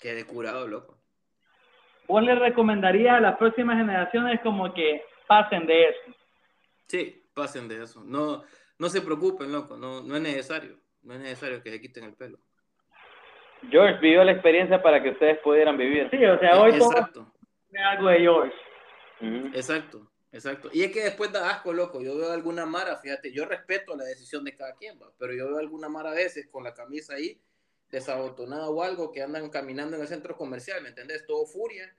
Quedé 0.00 0.24
curado, 0.26 0.66
loco. 0.66 0.96
¿Vos 2.06 2.22
le 2.22 2.34
recomendarías 2.34 3.16
a 3.16 3.20
las 3.20 3.36
próximas 3.36 3.76
generaciones 3.78 4.40
como 4.42 4.72
que 4.74 5.02
pasen 5.26 5.66
de 5.66 5.84
eso? 5.88 6.12
Sí, 6.86 7.22
pasen 7.34 7.68
de 7.68 7.82
eso. 7.82 8.02
No, 8.04 8.44
no 8.78 8.88
se 8.88 9.02
preocupen, 9.02 9.52
loco. 9.52 9.76
No, 9.76 10.02
no 10.02 10.16
es 10.16 10.22
necesario. 10.22 10.78
No 11.02 11.14
es 11.14 11.20
necesario 11.20 11.62
que 11.62 11.70
se 11.70 11.80
quiten 11.80 12.04
el 12.04 12.14
pelo. 12.14 12.38
George 13.70 13.98
vivió 14.00 14.24
la 14.24 14.32
experiencia 14.32 14.82
para 14.82 15.02
que 15.02 15.10
ustedes 15.10 15.38
pudieran 15.38 15.76
vivir. 15.76 16.08
Sí, 16.10 16.24
o 16.24 16.38
sea, 16.38 16.60
hoy 16.60 16.72
Exacto, 16.72 17.32
algo 17.90 18.08
de 18.08 18.18
George. 18.20 18.54
Ujú. 19.20 19.46
exacto, 19.54 20.10
exacto. 20.32 20.70
Y 20.72 20.82
es 20.82 20.92
que 20.92 21.04
después 21.04 21.32
da 21.32 21.50
asco, 21.50 21.72
loco. 21.72 22.02
Yo 22.02 22.16
veo 22.16 22.32
alguna 22.32 22.66
mara, 22.66 22.96
fíjate, 22.96 23.32
yo 23.32 23.46
respeto 23.46 23.96
la 23.96 24.04
decisión 24.04 24.44
de 24.44 24.56
cada 24.56 24.74
quien, 24.74 25.00
va, 25.00 25.10
pero 25.18 25.32
yo 25.32 25.48
veo 25.48 25.58
alguna 25.58 25.88
mara 25.88 26.10
a 26.10 26.14
veces 26.14 26.48
con 26.50 26.64
la 26.64 26.74
camisa 26.74 27.14
ahí 27.14 27.40
desabotonada 27.90 28.68
o 28.68 28.82
algo 28.82 29.12
que 29.12 29.22
andan 29.22 29.48
caminando 29.50 29.96
en 29.96 30.02
el 30.02 30.08
centro 30.08 30.36
comercial, 30.36 30.82
¿me 30.82 30.88
entendés? 30.88 31.24
Todo 31.26 31.46
furia. 31.46 31.96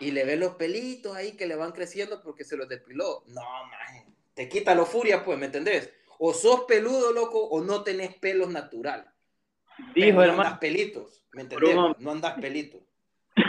Y 0.00 0.10
le 0.10 0.24
ves 0.24 0.38
los 0.38 0.54
pelitos 0.54 1.16
ahí 1.16 1.36
que 1.36 1.46
le 1.46 1.56
van 1.56 1.72
creciendo 1.72 2.22
porque 2.22 2.44
se 2.44 2.56
los 2.56 2.68
depiló. 2.68 3.22
No, 3.26 3.42
maje. 3.66 4.06
Te 4.38 4.48
quita 4.48 4.72
lo 4.72 4.86
furia, 4.86 5.24
pues, 5.24 5.36
¿me 5.36 5.46
entendés? 5.46 5.92
O 6.20 6.32
sos 6.32 6.60
peludo, 6.68 7.12
loco, 7.12 7.40
o 7.48 7.60
no 7.60 7.82
tenés 7.82 8.14
pelos 8.18 8.48
natural. 8.48 9.04
Dijo, 9.96 10.18
no 10.18 10.22
hermano. 10.22 10.42
andas 10.42 10.58
pelitos, 10.60 11.26
¿me 11.32 11.42
entendés? 11.42 11.74
No 11.98 12.10
andas 12.12 12.34
pelitos. 12.40 12.80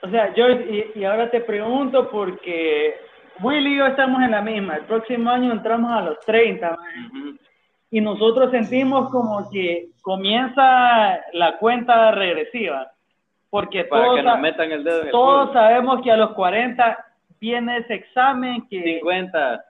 O 0.00 0.10
sea, 0.10 0.32
George, 0.34 0.92
y, 0.94 1.00
y 1.00 1.04
ahora 1.04 1.30
te 1.30 1.40
pregunto 1.40 2.10
porque 2.10 2.94
Willy 3.40 3.72
y 3.72 3.78
yo 3.78 3.86
estamos 3.86 4.22
en 4.22 4.32
la 4.32 4.42
misma. 4.42 4.76
El 4.76 4.84
próximo 4.84 5.30
año 5.30 5.50
entramos 5.50 5.90
a 5.90 6.02
los 6.02 6.20
30, 6.20 6.70
man. 6.70 6.78
Ujú. 7.06 7.38
y 7.90 8.00
nosotros 8.02 8.50
sentimos 8.50 9.10
como 9.10 9.50
que 9.50 9.88
comienza 10.02 11.20
la 11.32 11.56
cuenta 11.58 12.10
regresiva. 12.12 12.92
Porque 13.48 13.84
Para 13.84 14.04
todos, 14.04 14.16
que 14.16 14.22
nos 14.22 14.38
metan 14.40 14.70
el 14.72 14.84
dedo 14.84 15.00
en 15.00 15.06
el 15.06 15.10
todos 15.10 15.52
sabemos 15.54 16.02
que 16.02 16.12
a 16.12 16.18
los 16.18 16.32
40 16.34 17.13
viene 17.44 17.78
ese 17.78 17.94
examen 17.94 18.66
que... 18.68 18.82
50. 19.00 19.64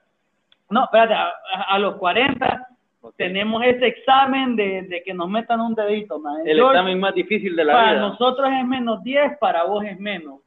No, 0.69 0.83
espérate, 0.85 1.13
a, 1.13 1.29
a 1.67 1.79
los 1.79 1.95
40 1.97 2.67
Ok. 3.01 3.13
tenemos 3.17 3.63
ese 3.63 3.85
examen 3.85 4.55
de, 4.55 4.81
de 4.83 5.03
que 5.03 5.13
nos 5.13 5.29
metan 5.29 5.61
un 5.61 5.75
dedito, 5.75 6.17
man. 6.19 6.39
El 6.47 6.55
George, 6.57 6.75
examen 6.77 6.99
más 6.99 7.13
difícil 7.13 7.55
de 7.55 7.63
la 7.63 7.73
para 7.73 7.91
vida. 7.91 8.01
nosotros 8.01 8.49
es 8.59 8.65
menos 8.65 9.03
10, 9.03 9.37
para 9.39 9.63
vos 9.65 9.83
es 9.85 9.99
menos. 9.99 10.39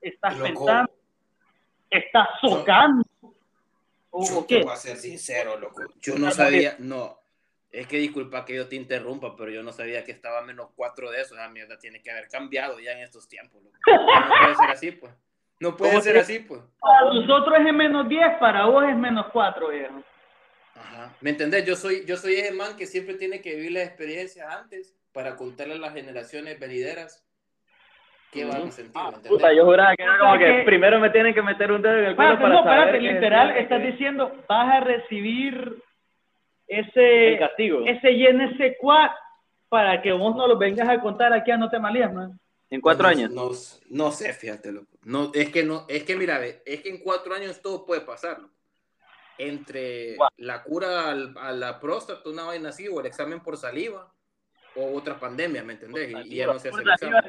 Estás 0.00 0.36
Loco. 0.38 0.44
pensando, 0.46 0.92
estás 1.90 2.28
socando. 2.40 3.02
¿O, 4.10 4.24
Yo 4.24 4.38
o 4.38 4.44
te 4.44 4.58
qué? 4.58 4.62
voy 4.62 4.72
a 4.72 4.76
ser 4.76 4.96
sincero, 4.98 5.58
loco. 5.58 5.82
Yo 6.00 6.16
no 6.16 6.30
sabía, 6.30 6.76
no. 6.78 7.18
Es 7.72 7.88
que 7.88 7.96
disculpa 7.98 8.44
que 8.44 8.54
yo 8.54 8.68
te 8.68 8.76
interrumpa, 8.76 9.34
pero 9.36 9.50
yo 9.50 9.62
no 9.64 9.72
sabía 9.72 10.04
que 10.04 10.12
estaba 10.12 10.42
menos 10.42 10.68
cuatro 10.76 11.10
de 11.10 11.20
eso. 11.22 11.34
Esa 11.34 11.48
mierda 11.48 11.76
tiene 11.78 12.00
que 12.00 12.10
haber 12.12 12.28
cambiado 12.28 12.78
ya 12.78 12.92
en 12.92 13.00
estos 13.00 13.26
tiempos, 13.28 13.60
loco. 13.64 13.76
No 13.84 14.06
puede 14.40 14.54
ser 14.54 14.70
así, 14.70 14.92
pues. 14.92 15.12
No 15.60 15.76
puede 15.76 15.92
¿Cómo 15.92 16.02
ser 16.02 16.14
te- 16.14 16.20
así, 16.20 16.38
pues. 16.40 16.60
Para 16.80 17.12
nosotros 17.14 17.58
es 17.66 17.72
menos 17.74 18.08
10, 18.08 18.34
para 18.38 18.66
vos 18.66 18.84
es 18.88 18.96
menos 18.96 19.26
4, 19.32 19.68
viejo. 19.68 20.02
Ajá. 20.74 21.12
¿Me 21.22 21.30
entendés? 21.30 21.64
Yo 21.64 21.74
soy, 21.76 22.04
yo 22.06 22.16
soy 22.16 22.34
ese 22.34 22.52
man 22.54 22.76
que 22.76 22.86
siempre 22.86 23.14
tiene 23.14 23.40
que 23.40 23.54
vivir 23.56 23.72
las 23.72 23.84
experiencias 23.84 24.46
antes 24.54 24.94
para 25.12 25.36
contarle 25.36 25.74
a 25.74 25.78
las 25.78 25.94
generaciones 25.94 26.60
venideras 26.60 27.26
qué 28.30 28.44
van 28.44 28.68
a 28.68 28.70
sentir. 28.70 29.00
Puta, 29.28 29.52
yo 29.54 29.64
juraba 29.64 29.96
que 29.96 30.02
era 30.02 30.18
como 30.18 30.38
que 30.38 30.44
que- 30.44 30.62
primero 30.64 31.00
me 31.00 31.08
tienen 31.08 31.32
que 31.32 31.40
meter 31.40 31.72
un 31.72 31.80
dedo 31.80 31.96
en 31.98 32.04
el 32.04 32.16
culo 32.16 32.32
Espérate, 32.32 32.42
para 32.42 32.54
no, 32.54 32.62
saber 32.64 32.94
espérate, 32.96 33.14
literal, 33.14 33.54
que- 33.54 33.60
estás 33.60 33.80
que- 33.80 33.86
diciendo, 33.92 34.44
vas 34.46 34.74
a 34.74 34.80
recibir 34.80 35.82
el 36.68 36.84
ese, 36.84 37.38
castigo. 37.38 37.86
ese 37.86 38.10
y 38.12 38.26
en 38.26 38.40
ese 38.42 38.76
cuat 38.76 39.12
para 39.70 40.02
que 40.02 40.12
vos 40.12 40.36
no 40.36 40.46
lo 40.46 40.58
vengas 40.58 40.88
a 40.88 41.00
contar 41.00 41.32
aquí 41.32 41.50
a 41.50 41.56
No 41.56 41.70
Te 41.70 41.78
Malías, 41.78 42.12
man. 42.12 42.38
En 42.70 42.80
cuatro 42.80 43.04
No, 43.04 43.08
años. 43.08 43.30
No, 43.30 43.50
no 43.90 44.12
sé, 44.12 44.32
fíjate, 44.32 44.72
loco. 44.72 44.98
No, 45.04 45.30
es 45.34 45.50
que 45.50 45.62
no, 45.64 45.84
es 45.88 46.02
que 46.04 46.16
mira, 46.16 46.44
es 46.44 46.82
que 46.82 46.88
en 46.88 46.98
cuatro 46.98 47.34
años 47.34 47.60
todo 47.62 47.86
puede 47.86 48.00
pasar. 48.00 48.40
loco. 48.40 48.54
Entre 49.38 50.16
Guau. 50.16 50.30
la 50.38 50.62
cura 50.62 51.10
al- 51.10 51.34
a 51.38 51.52
la 51.52 51.78
próstata, 51.78 52.28
una 52.28 52.44
vaina 52.44 52.70
así, 52.70 52.88
o 52.88 53.00
el 53.00 53.06
examen 53.06 53.40
por 53.40 53.56
saliva, 53.56 54.12
o 54.74 54.94
otra 54.96 55.18
pandemia, 55.18 55.62
¿me 55.62 55.74
entendés? 55.74 56.10
Y, 56.26 56.34
y 56.34 56.36
ya 56.36 56.46
no 56.46 56.58
se 56.58 56.70
hace 56.70 56.82
el 56.82 56.90
examen. 56.90 57.22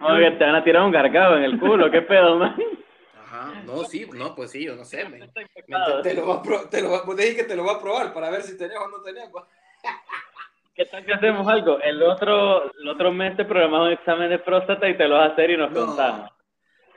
No, 0.00 0.18
que 0.18 0.30
te 0.38 0.44
van 0.44 0.54
a 0.54 0.64
tirar 0.64 0.82
un 0.82 0.92
gargado 0.92 1.36
en 1.36 1.44
el 1.44 1.58
culo, 1.58 1.90
qué 1.90 2.02
pedo, 2.02 2.36
man. 2.36 2.56
Ajá, 3.14 3.62
no, 3.64 3.84
sí, 3.84 4.06
no, 4.14 4.34
pues 4.34 4.50
sí, 4.52 4.64
yo 4.64 4.76
no 4.76 4.84
sé. 4.84 5.04
me- 5.08 5.18
me- 5.18 6.02
te, 6.02 6.14
lo 6.14 6.26
va 6.28 6.36
a 6.36 6.70
te 6.70 6.80
lo 6.80 6.90
va, 6.90 7.02
vos 7.02 7.16
que 7.16 7.44
te 7.44 7.56
lo 7.56 7.64
va 7.64 7.72
a 7.72 7.80
probar 7.80 8.12
para 8.14 8.30
ver 8.30 8.42
si 8.42 8.56
tenés 8.56 8.78
o 8.78 8.88
no 8.88 9.00
tenés. 9.02 9.28
¿Qué 10.76 10.84
tal 10.84 11.04
que 11.06 11.14
hacemos 11.14 11.48
algo? 11.48 11.80
El 11.80 12.02
otro, 12.02 12.70
el 12.78 12.88
otro 12.88 13.10
mes 13.10 13.34
te 13.36 13.44
programamos 13.46 13.86
un 13.88 13.92
examen 13.94 14.28
de 14.28 14.38
próstata 14.38 14.86
y 14.88 14.96
te 14.96 15.08
lo 15.08 15.16
vas 15.16 15.30
a 15.30 15.32
hacer 15.32 15.50
y 15.50 15.56
nos 15.56 15.72
No. 15.72 15.86
contamos. 15.86 16.30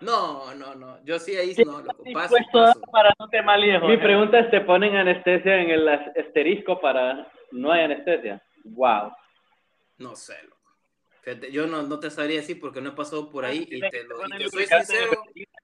No, 0.01 0.53
no, 0.55 0.75
no, 0.75 1.03
yo 1.03 1.19
sí 1.19 1.35
ahí 1.35 1.53
no, 1.65 1.81
loco, 1.81 2.03
paso, 2.13 2.35
paso. 2.53 2.81
para 2.89 3.13
No 3.19 3.27
Te 3.27 3.41
Malías. 3.41 3.83
Mi 3.83 3.97
pregunta 3.97 4.39
es, 4.39 4.49
¿te 4.49 4.61
ponen 4.61 4.95
anestesia 4.95 5.61
en 5.61 5.69
el 5.71 5.87
as- 5.89 6.15
asterisco 6.17 6.79
para 6.79 7.29
no 7.51 7.71
hay 7.71 7.83
anestesia? 7.83 8.41
Wow. 8.63 9.11
No 9.97 10.15
sé, 10.15 10.35
loco. 10.43 10.57
Yo 11.51 11.67
no, 11.67 11.83
no 11.83 11.99
te 11.99 12.09
sabría 12.09 12.37
decir 12.37 12.59
porque 12.61 12.79
no 12.81 12.89
he 12.89 12.93
pasado 12.93 13.29
por 13.29 13.43
ahí 13.43 13.67
y 13.69 13.81
te, 13.89 14.03
lo, 14.05 14.25
y 14.25 14.29
te 14.37 14.49
soy 14.49 14.65
sincero, 14.67 15.11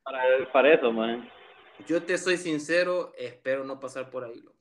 Para, 0.03 0.21
para 0.51 0.73
eso, 0.73 0.91
man. 0.91 1.29
yo 1.87 2.03
te 2.03 2.17
soy 2.17 2.35
sincero, 2.37 3.13
espero 3.17 3.63
no 3.63 3.79
pasar 3.79 4.09
por 4.09 4.25
ahí, 4.25 4.41
loco. 4.41 4.54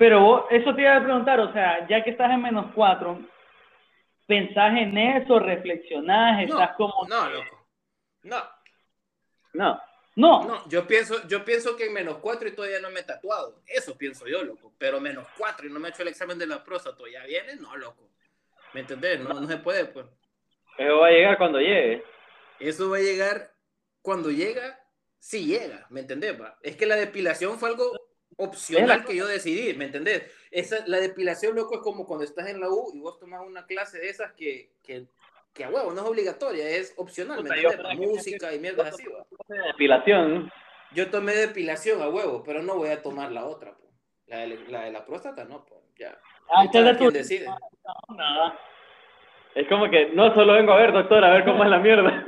Pero 0.00 0.22
vos, 0.22 0.44
eso 0.48 0.74
te 0.74 0.80
iba 0.80 0.96
a 0.96 1.02
preguntar, 1.04 1.38
o 1.40 1.52
sea, 1.52 1.86
ya 1.86 2.02
que 2.02 2.12
estás 2.12 2.30
en 2.30 2.40
menos 2.40 2.72
4, 2.74 3.20
¿pensás 4.26 4.72
en 4.78 4.96
eso, 4.96 5.38
reflexionás, 5.38 6.48
No, 6.48 6.54
estás 6.54 6.74
como... 6.78 7.06
no, 7.06 7.28
loco. 7.28 7.68
No, 8.22 8.42
No. 9.52 9.80
No, 10.16 10.44
no, 10.44 10.68
yo 10.68 10.86
pienso, 10.86 11.28
yo 11.28 11.44
pienso 11.44 11.76
que 11.76 11.86
en 11.86 11.92
menos 11.92 12.16
cuatro 12.18 12.48
y 12.48 12.52
todavía 12.52 12.80
no 12.80 12.90
me 12.90 13.00
he 13.00 13.02
tatuado. 13.02 13.62
Eso 13.66 13.96
pienso 13.96 14.26
yo, 14.26 14.42
loco. 14.42 14.72
Pero 14.76 15.00
menos 15.00 15.26
cuatro 15.38 15.66
y 15.66 15.70
no 15.70 15.78
me 15.78 15.88
he 15.88 15.90
hecho 15.90 16.02
el 16.02 16.08
examen 16.08 16.38
de 16.38 16.46
la 16.46 16.64
próstata, 16.64 17.02
¿ya 17.10 17.24
viene? 17.24 17.56
No, 17.56 17.76
loco. 17.76 18.10
¿Me 18.74 18.80
entendés? 18.80 19.20
No, 19.20 19.38
no 19.38 19.46
se 19.46 19.58
puede, 19.58 19.84
pues. 19.84 20.06
Eso 20.78 20.98
va 20.98 21.06
a 21.08 21.10
llegar 21.10 21.38
cuando 21.38 21.60
llegue. 21.60 22.02
Eso 22.58 22.90
va 22.90 22.96
a 22.96 23.00
llegar 23.00 23.52
cuando 24.02 24.30
llega, 24.30 24.80
sí 25.18 25.46
llega, 25.46 25.86
¿me 25.90 26.00
entendés? 26.00 26.38
va? 26.40 26.58
Es 26.62 26.76
que 26.76 26.86
la 26.86 26.96
depilación 26.96 27.58
fue 27.58 27.68
algo 27.68 28.09
opcional 28.44 29.04
que 29.04 29.16
yo 29.16 29.26
decidí, 29.26 29.74
¿me 29.74 29.86
entendés? 29.86 30.24
Esa, 30.50 30.84
la 30.86 30.98
depilación, 30.98 31.54
loco, 31.54 31.74
es 31.76 31.80
como 31.80 32.06
cuando 32.06 32.24
estás 32.24 32.48
en 32.48 32.60
la 32.60 32.68
U 32.68 32.90
y 32.94 33.00
vos 33.00 33.18
tomas 33.18 33.40
una 33.46 33.66
clase 33.66 33.98
de 33.98 34.08
esas 34.08 34.32
que, 34.32 34.70
que, 34.82 35.06
que 35.52 35.64
a 35.64 35.68
huevo 35.70 35.92
no 35.92 36.00
es 36.02 36.06
obligatoria, 36.06 36.68
es 36.68 36.94
opcional, 36.96 37.42
¿me 37.42 37.50
Puta, 37.62 37.88
que- 37.90 37.96
Música 37.96 38.52
y 38.54 38.58
mierdas 38.58 38.94
así, 38.94 39.04
va. 39.06 39.24
Depilación. 39.66 40.50
Yo 40.92 41.08
tomé 41.10 41.34
depilación 41.34 42.02
a 42.02 42.08
huevo, 42.08 42.42
pero 42.44 42.62
no 42.62 42.76
voy 42.76 42.88
a 42.88 43.02
tomar 43.02 43.30
la 43.30 43.46
otra, 43.46 43.74
pues. 43.76 43.90
La 44.26 44.38
de 44.38 44.58
la, 44.68 44.82
de 44.82 44.92
la 44.92 45.04
próstata, 45.04 45.44
no, 45.44 45.64
pues, 45.64 45.80
ya. 45.98 46.18
antes 46.52 46.72
de 46.72 46.78
Cada 46.80 46.92
tu... 46.92 46.98
quien 46.98 47.12
decide. 47.12 47.46
Nada. 48.16 48.58
Es 49.54 49.66
como 49.68 49.90
que 49.90 50.10
no 50.10 50.32
solo 50.34 50.52
vengo 50.54 50.72
a 50.72 50.76
ver, 50.80 50.92
doctor, 50.92 51.24
a 51.24 51.30
ver 51.30 51.44
cómo 51.44 51.64
es 51.64 51.70
la 51.70 51.78
mierda. 51.78 52.24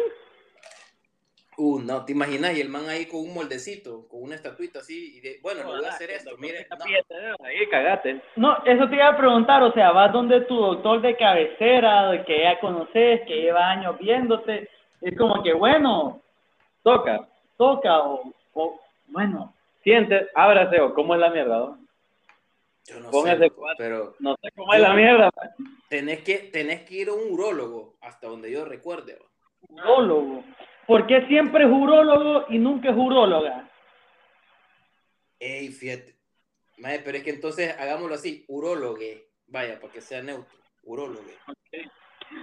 Uh, 1.59 1.80
no, 1.80 2.04
te 2.04 2.12
imaginas, 2.12 2.56
y 2.56 2.61
el 2.62 2.71
man 2.71 2.88
ahí 2.88 3.04
con 3.06 3.21
un 3.21 3.35
moldecito, 3.35 4.09
con 4.09 4.23
una 4.23 4.35
estatuita 4.37 4.78
así, 4.78 5.18
y 5.18 5.21
de, 5.21 5.38
bueno, 5.42 5.61
le 5.61 5.76
voy 5.78 5.85
a 5.85 5.90
hacer 5.90 6.11
esto, 6.11 6.30
mire, 6.38 6.66
no. 6.78 7.44
Ahí 7.44 7.66
cagate. 7.71 8.23
No, 8.37 8.56
eso 8.64 8.88
te 8.88 8.94
iba 8.97 9.09
a 9.09 9.16
preguntar, 9.16 9.62
o 9.62 9.71
sea, 9.73 9.92
vas 9.92 10.12
donde 10.12 10.40
tu 10.42 10.56
doctor 10.56 11.02
de 11.02 11.14
cabecera, 11.16 12.25
que 12.25 12.40
ya 12.42 12.59
conoces, 12.59 13.21
que 13.26 13.42
lleva 13.42 13.71
años 13.71 13.99
viéndote, 13.99 14.68
es 15.02 15.18
como 15.18 15.42
que, 15.42 15.52
bueno, 15.52 16.21
Toca. 16.82 17.28
toca, 17.59 18.00
o, 18.00 18.32
o 18.54 18.80
bueno, 19.09 19.52
Siente, 19.85 20.28
ábrase 20.35 20.80
o 20.80 20.94
cómo 20.94 21.14
es 21.14 21.21
la 21.21 21.30
mierda. 21.30 21.59
¿no? 21.59 21.78
Yo 22.87 23.00
no 23.00 23.11
Póngase 23.11 23.38
sé, 23.44 23.50
cuatro. 23.50 23.76
pero 23.78 24.14
No 24.21 24.37
sé 24.40 24.49
cómo 24.56 24.73
es 24.75 24.80
la 24.80 24.94
mierda. 24.94 25.30
tenés 25.88 26.23
que, 26.23 26.38
tenés 26.38 26.82
que 26.82 26.94
ir 26.94 27.09
a 27.09 27.12
un 27.12 27.32
urólogo, 27.32 27.94
hasta 28.00 28.28
donde 28.28 28.50
yo 28.50 28.64
recuerde. 28.64 29.18
urólogo. 29.68 30.44
¿Por 30.86 31.06
qué 31.06 31.26
siempre 31.26 31.64
es 31.64 31.70
urólogo 31.70 32.46
y 32.48 32.58
nunca 32.58 32.90
es 32.90 32.96
uróloga? 32.96 33.68
Ey, 35.38 35.68
fíjate. 35.68 36.16
Mae, 36.78 37.00
pero 37.00 37.18
es 37.18 37.24
que 37.24 37.30
entonces 37.30 37.74
hagámoslo 37.78 38.14
así, 38.14 38.44
urólogue, 38.48 39.28
vaya, 39.46 39.78
para 39.80 39.92
que 39.92 40.00
sea 40.00 40.22
neutro, 40.22 40.58
urólogue. 40.82 41.36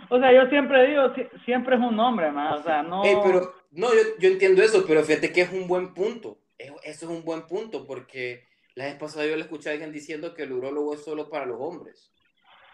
O 0.09 0.19
sea, 0.19 0.31
yo 0.33 0.47
siempre 0.49 0.87
digo, 0.87 1.13
si- 1.15 1.27
siempre 1.45 1.75
es 1.75 1.81
un 1.81 1.99
hombre, 1.99 2.31
más, 2.31 2.59
o 2.59 2.63
sea, 2.63 2.83
no... 2.83 3.03
Ey, 3.03 3.17
pero, 3.23 3.53
no, 3.71 3.93
yo, 3.93 4.01
yo 4.19 4.29
entiendo 4.29 4.61
eso, 4.61 4.85
pero 4.87 5.03
fíjate 5.03 5.31
que 5.31 5.41
es 5.41 5.51
un 5.51 5.67
buen 5.67 5.93
punto. 5.93 6.39
Es- 6.57 6.71
Eso 6.83 7.05
es 7.05 7.11
un 7.17 7.23
buen 7.25 7.47
punto, 7.47 7.85
porque 7.87 8.47
la 8.75 8.85
vez 8.85 8.95
pasada 8.95 9.25
yo 9.25 9.35
le 9.35 9.41
escuché 9.41 9.69
a 9.69 9.73
alguien 9.73 9.91
diciendo 9.91 10.33
que 10.33 10.43
el 10.43 10.51
urólogo 10.53 10.93
es 10.93 11.03
solo 11.03 11.29
para 11.29 11.45
los 11.45 11.57
hombres. 11.59 12.13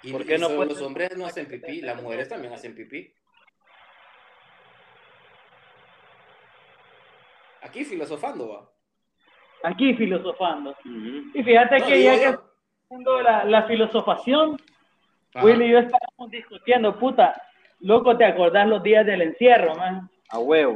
Y, 0.03 0.11
¿Por 0.11 0.25
qué 0.25 0.35
y 0.35 0.37
no 0.39 0.47
solo 0.47 0.57
puede 0.57 0.69
los 0.71 0.81
hombres 0.81 1.17
no 1.17 1.25
hacen 1.25 1.47
pipí, 1.47 1.81
las 1.81 2.01
mujeres 2.01 2.29
también 2.29 2.53
hacen 2.53 2.75
pipí. 2.75 3.13
Aquí 7.65 7.83
filosofando 7.83 8.49
va. 8.49 8.69
Aquí 9.63 9.95
filosofando. 9.95 10.75
Y 11.33 11.41
fíjate 11.43 11.79
No, 11.79 11.87
que 11.87 12.03
ya 12.03 12.19
que 12.19 12.37
haciendo 12.85 13.21
la, 13.21 13.43
la 13.43 13.63
filosofación, 13.63 14.57
Ajá. 15.33 15.45
Willy 15.45 15.65
y 15.65 15.71
yo 15.71 15.79
estábamos 15.79 16.29
discutiendo, 16.29 16.99
puta, 16.99 17.33
loco, 17.79 18.15
¿te 18.17 18.25
acordás 18.25 18.67
los 18.67 18.83
días 18.83 19.03
del 19.05 19.23
encierro, 19.23 19.73
man? 19.75 20.07
A 20.29 20.37
huevo. 20.37 20.75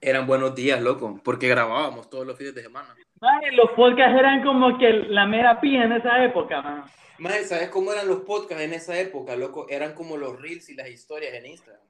Eran 0.00 0.26
buenos 0.26 0.54
días, 0.56 0.82
loco, 0.82 1.20
porque 1.22 1.48
grabábamos 1.48 2.10
todos 2.10 2.26
los 2.26 2.36
fines 2.36 2.54
de 2.56 2.62
semana. 2.62 2.94
Man, 3.20 3.40
los 3.54 3.70
podcasts 3.70 4.18
eran 4.18 4.42
como 4.42 4.76
que 4.78 4.92
la 4.92 5.26
mera 5.26 5.60
pija 5.60 5.84
en 5.84 5.92
esa 5.92 6.24
época, 6.24 6.60
man. 6.60 6.84
Maje, 7.18 7.44
¿sabes 7.44 7.70
cómo 7.70 7.92
eran 7.92 8.08
los 8.08 8.22
podcasts 8.22 8.62
en 8.64 8.74
esa 8.74 8.98
época, 8.98 9.36
loco? 9.36 9.66
Eran 9.70 9.94
como 9.94 10.16
los 10.16 10.38
reels 10.40 10.68
y 10.68 10.74
las 10.74 10.88
historias 10.88 11.32
en 11.34 11.46
Instagram. 11.46 11.80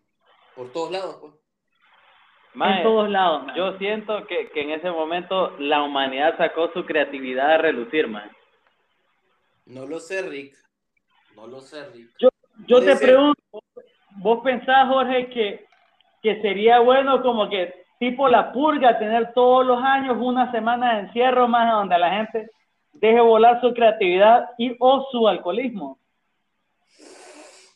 Por 0.55 0.71
todos 0.73 0.93
lados, 0.93 1.17
pues. 1.21 1.33
Mae, 2.57 2.79
en 2.79 2.83
todos 2.85 3.11
lados, 3.11 3.45
man. 3.45 3.55
Yo 3.55 3.77
siento 3.77 4.27
que, 4.27 4.49
que 4.49 4.63
en 4.63 4.71
ese 4.71 4.91
momento 4.91 5.55
la 5.59 5.83
humanidad 5.83 6.39
sacó 6.39 6.73
su 6.73 6.87
creatividad 6.87 7.51
a 7.51 7.59
relucir, 7.59 8.09
man. 8.09 8.31
No 9.67 9.85
lo 9.87 10.01
sé, 10.01 10.23
Rick. 10.23 10.57
No 11.35 11.47
lo 11.47 11.61
sé, 11.61 11.87
Rick. 11.91 12.11
Yo 12.19 12.31
Puede 12.67 12.87
te 12.87 12.97
ser. 12.97 13.09
pregunto, 13.09 13.43
¿vos 14.13 14.41
pensás, 14.43 14.89
Jorge, 14.89 15.29
que, 15.29 15.67
que 16.23 16.41
sería 16.41 16.81
bueno 16.81 17.21
como 17.21 17.51
que 17.51 17.85
tipo 17.99 18.27
la 18.27 18.51
purga, 18.53 18.99
tener 18.99 19.35
todos 19.35 19.67
los 19.67 19.83
años 19.83 20.17
una 20.19 20.51
semana 20.51 20.95
de 20.95 21.01
encierro 21.01 21.47
más 21.49 21.71
donde 21.71 21.99
la 21.99 22.11
gente 22.11 22.51
deje 22.95 23.21
volar 23.21 23.61
su 23.61 23.75
creatividad 23.75 24.49
y 24.57 24.75
o 24.81 25.07
su 25.11 25.29
alcoholismo? 25.29 25.99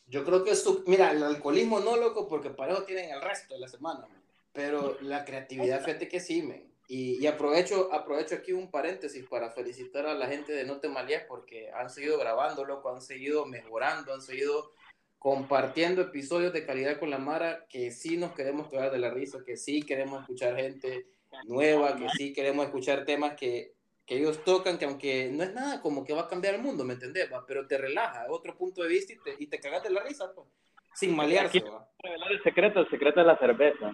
Yo 0.07 0.25
creo 0.25 0.43
que 0.43 0.55
su, 0.55 0.85
mira, 0.87 1.11
el 1.11 1.23
alcoholismo 1.23 1.81
no, 1.81 1.99
loco, 1.99 2.27
porque 2.27 2.49
para 2.49 2.73
eso 2.73 2.85
tienen 2.85 3.11
el 3.11 3.21
resto 3.21 3.53
de 3.53 3.61
la 3.61 3.69
semana, 3.69 4.01
man. 4.01 4.20
Pero 4.52 4.97
la 5.00 5.25
creatividad, 5.25 5.85
fíjate 5.85 6.09
que 6.09 6.21
sí, 6.21 6.42
men. 6.42 6.69
Y, 6.88 7.23
y 7.23 7.26
aprovecho, 7.28 7.92
aprovecho 7.92 8.35
aquí 8.35 8.52
un 8.52 8.69
paréntesis 8.71 9.25
para 9.28 9.50
felicitar 9.52 10.07
a 10.07 10.14
la 10.14 10.26
gente 10.26 10.52
de 10.52 10.64
No 10.64 10.80
Te 10.80 10.88
Malías 10.88 11.23
porque 11.28 11.71
han 11.71 11.88
seguido 11.88 12.19
grabando, 12.19 12.64
loco, 12.64 12.92
han 12.92 13.00
seguido 13.00 13.47
mejorando, 13.47 14.12
han 14.12 14.23
seguido 14.23 14.73
compartiendo 15.21 16.02
episodios 16.02 16.52
de 16.52 16.64
calidad 16.66 16.99
con 16.99 17.11
la 17.11 17.19
Mara, 17.19 17.66
que 17.69 17.90
sí 17.92 18.16
nos 18.16 18.33
queremos 18.33 18.69
quedar 18.69 18.90
de 18.90 18.99
la 18.99 19.11
risa, 19.11 19.38
que 19.47 19.57
sí 19.57 19.83
queremos 19.83 20.23
escuchar 20.23 20.57
gente 20.57 21.07
nueva, 21.47 21.97
que 21.97 22.09
sí 22.16 22.33
queremos 22.33 22.66
escuchar 22.66 23.04
temas 23.04 23.35
que, 23.37 23.75
que 24.07 24.16
ellos 24.16 24.42
tocan, 24.42 24.78
que 24.78 24.87
aunque 24.87 25.30
no 25.30 25.45
es 25.45 25.52
nada 25.52 25.80
como 25.83 26.02
que 26.04 26.12
va 26.14 26.23
a 26.23 26.28
cambiar 26.28 26.54
el 26.57 26.62
mundo, 26.62 26.85
¿me 26.85 26.95
entendés? 26.95 27.30
va? 27.33 27.45
Pero 27.47 27.69
te 27.69 27.78
relaja, 27.78 28.26
otro 28.30 28.57
punto 28.57 28.83
de 28.83 28.88
vista 28.88 29.12
y 29.12 29.19
te, 29.19 29.37
y 29.38 29.47
te 29.47 29.61
cagas 29.61 29.85
de 29.85 29.90
la 29.90 30.02
risa, 30.02 30.33
pues, 30.35 30.49
sin 30.95 31.14
malearse, 31.14 31.59
Aquí- 31.59 31.69
va. 31.69 31.87
Revelar 32.02 32.33
el 32.33 32.42
secreto, 32.42 32.80
el 32.80 32.90
secreto 32.90 33.21
de 33.21 33.26
la 33.26 33.38
cerveza. 33.38 33.92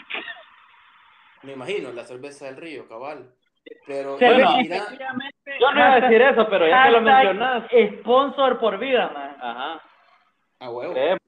Me 1.42 1.52
imagino, 1.52 1.92
la 1.92 2.04
cerveza 2.04 2.46
del 2.46 2.56
río, 2.56 2.88
cabal. 2.88 3.32
Pero, 3.86 4.16
bueno, 4.16 4.56
mira, 4.58 4.86
Yo 5.60 5.72
no 5.72 5.78
iba 5.78 5.92
a 5.94 6.00
decir 6.00 6.22
eso, 6.22 6.48
pero 6.48 6.68
ya 6.68 6.84
que 6.84 6.90
lo 6.92 7.00
mencionas. 7.00 7.70
Sponsor 8.00 8.58
por 8.58 8.78
vida, 8.78 9.10
man. 9.10 9.36
Ajá. 9.40 9.82
a 10.60 10.70
huevo. 10.70 10.92
creemos. 10.92 11.20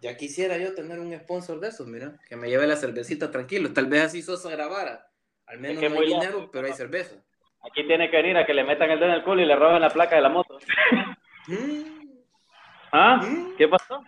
Ya 0.00 0.16
quisiera 0.16 0.58
yo 0.58 0.74
tener 0.74 0.98
un 0.98 1.16
sponsor 1.18 1.60
de 1.60 1.68
esos, 1.68 1.86
mira, 1.86 2.12
que 2.28 2.36
me 2.36 2.48
lleve 2.48 2.66
la 2.66 2.76
cervecita 2.76 3.30
tranquilo. 3.30 3.72
Tal 3.72 3.86
vez 3.86 4.02
así 4.02 4.22
Sosa 4.22 4.50
grabara. 4.50 5.06
Al 5.46 5.60
menos 5.60 5.80
que 5.80 5.88
no 5.88 5.94
hay 5.94 6.00
muy 6.00 6.14
dinero, 6.14 6.50
pero 6.52 6.66
hay 6.66 6.74
cerveza. 6.74 7.16
Aquí 7.62 7.86
tiene 7.86 8.10
que 8.10 8.16
venir 8.18 8.36
a 8.36 8.44
que 8.44 8.52
le 8.52 8.64
metan 8.64 8.90
el 8.90 8.98
dedo 8.98 9.08
en 9.08 9.14
el 9.14 9.24
culo 9.24 9.40
y 9.40 9.46
le 9.46 9.56
roben 9.56 9.80
la 9.80 9.88
placa 9.90 10.16
de 10.16 10.22
la 10.22 10.28
moto. 10.28 10.58
Mm, 11.46 12.14
¿Ah? 12.90 13.16
¿Mm? 13.16 13.54
¿Qué 13.58 13.68
pasó? 13.68 14.02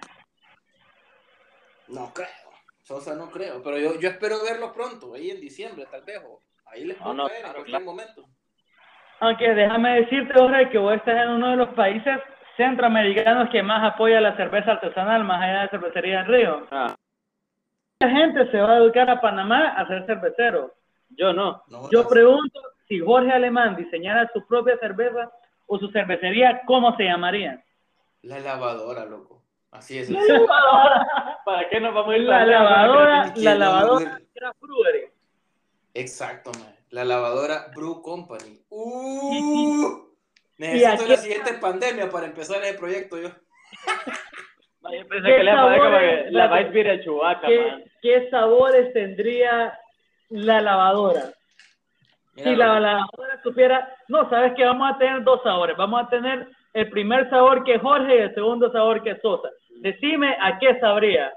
No 1.89 2.11
creo. 2.15 2.46
Sosa 2.87 3.17
no 3.17 3.29
creo. 3.33 3.61
Pero 3.65 3.79
yo, 3.79 3.99
yo 3.99 4.09
espero 4.09 4.37
verlo 4.45 4.73
pronto, 4.73 5.13
ahí 5.15 5.31
en 5.31 5.41
diciembre, 5.41 5.87
tal 5.91 6.03
vez. 6.05 6.21
o 6.25 6.39
ahí 6.67 6.85
les 6.85 6.97
puedo 6.97 7.15
No, 7.15 7.25
no, 7.25 7.29
caer 7.29 7.45
en 7.47 7.53
cualquier 7.53 7.67
claro. 7.67 7.85
momento. 7.85 8.25
Aunque 9.19 9.55
déjame 9.55 10.01
decirte, 10.03 10.35
Jorge, 10.39 10.71
que 10.71 10.79
vos 10.79 10.95
estás 10.95 11.17
en 11.25 11.31
uno 11.31 11.51
de 11.51 11.57
los 11.57 11.69
países 11.71 12.21
centroamericanos 12.57 13.51
que 13.51 13.61
más 13.61 13.83
apoya 13.93 14.21
la 14.21 14.37
cerveza 14.37 14.73
artesanal, 14.73 15.25
más 15.25 15.43
allá 15.43 15.63
de 15.63 15.69
cervecería 15.71 16.19
del 16.19 16.27
río. 16.29 16.67
Ah, 16.71 16.95
Mucha 18.01 18.15
gente 18.15 18.51
se 18.53 18.61
va 18.61 18.75
a 18.75 18.77
educar 18.77 19.11
a 19.11 19.21
Panamá 19.21 19.71
a 19.71 19.87
ser 19.89 20.07
cervecero. 20.07 20.73
yo 21.09 21.33
no. 21.33 21.65
No, 21.67 21.91
Yo 21.91 22.05
no, 22.05 22.09
pregunto 22.09 22.61
si 22.87 23.01
Jorge 23.01 23.33
Alemán 23.33 23.75
diseñara 23.75 24.31
su 24.33 24.47
propia 24.47 24.79
cerveza 24.79 25.33
o 25.67 25.77
su 25.81 25.91
cervecería, 25.91 26.63
¿cómo 26.67 26.95
se 26.97 27.03
llamaría? 27.03 27.65
La 28.23 28.39
lavadora, 28.39 29.07
loco. 29.07 29.43
Así 29.77 29.99
es. 29.99 30.11
¿Para 31.45 31.69
qué 31.69 31.81
nos 31.81 31.95
vamos 31.95 32.15
a 32.15 32.17
ir 32.17 32.23
La 32.25 32.47
lavadora, 32.47 33.33
¿Quién 33.35 33.45
la 33.45 33.55
lavadora 33.55 34.21
era 34.35 34.53
brewery. 34.61 35.07
Exacto, 35.95 36.51
man. 36.59 36.75
La 36.91 37.05
lavadora 37.05 37.67
Brew 37.75 38.01
Company. 38.03 38.61
¡Uh! 38.71 40.03
¿Y 40.59 40.63
Necesito 40.63 41.03
aquí- 41.03 41.11
la 41.11 41.17
siguiente 41.19 41.53
pandemia 41.55 42.09
para 42.11 42.27
empezar 42.27 42.65
el 42.65 42.77
proyecto 42.77 43.19
yo. 43.19 43.29
Yo 43.29 45.09
pensé 45.09 45.29
¿Qué 45.29 45.37
que 45.37 45.43
le 45.45 45.51
a 45.51 46.25
que 46.25 46.31
la 46.31 46.47
Vice 46.57 46.71
Beer 46.71 46.87
de 46.99 47.05
Chewbacca, 47.05 47.49
man. 47.49 47.49
¿Qué, 47.49 47.85
qué 48.03 48.31
sabores 48.31 48.93
tendría 48.93 49.79
la 50.31 50.61
lavadora? 50.61 51.33
Mira, 52.35 52.51
si 52.51 52.57
la 52.57 52.67
loco. 52.67 52.81
lavadora 52.81 53.43
supiera, 53.43 53.97
no, 54.09 54.31
sabes 54.31 54.55
que 54.55 54.65
vamos 54.65 54.91
a 54.95 54.99
tener 54.99 55.23
dos 55.25 55.43
sabores. 55.43 55.77
Vamos 55.77 56.03
a 56.05 56.09
tener 56.09 56.49
el 56.73 56.89
primer 56.91 57.29
sabor 57.31 57.65
que 57.65 57.75
es 57.75 57.83
Jorge 57.83 58.15
y 58.15 58.19
el 58.19 58.35
segundo 58.35 58.71
sabor 58.71 59.03
que 59.03 59.11
es 59.11 59.21
Sosa. 59.23 59.49
Decime 59.81 60.35
a 60.41 60.59
qué 60.59 60.79
sabría. 60.81 61.33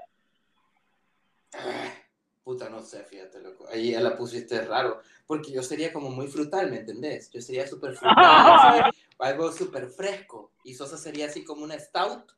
Puta, 2.42 2.68
no 2.68 2.80
sé, 2.80 3.04
fíjate, 3.04 3.40
loco. 3.40 3.66
Ahí 3.68 3.92
ya 3.92 4.00
la 4.00 4.16
pusiste 4.16 4.64
raro. 4.64 5.00
Porque 5.26 5.52
yo 5.52 5.62
sería 5.62 5.92
como 5.92 6.10
muy 6.10 6.26
frutal, 6.26 6.70
¿me 6.70 6.78
entendés? 6.78 7.30
Yo 7.30 7.40
sería 7.40 7.66
súper 7.66 7.94
frutal, 7.94 8.84
algo 9.18 9.52
súper 9.52 9.88
fresco. 9.88 10.52
Y 10.64 10.74
Sosa 10.74 10.96
sería 10.96 11.26
así 11.26 11.44
como 11.44 11.62
una 11.64 11.78
stout, 11.78 12.32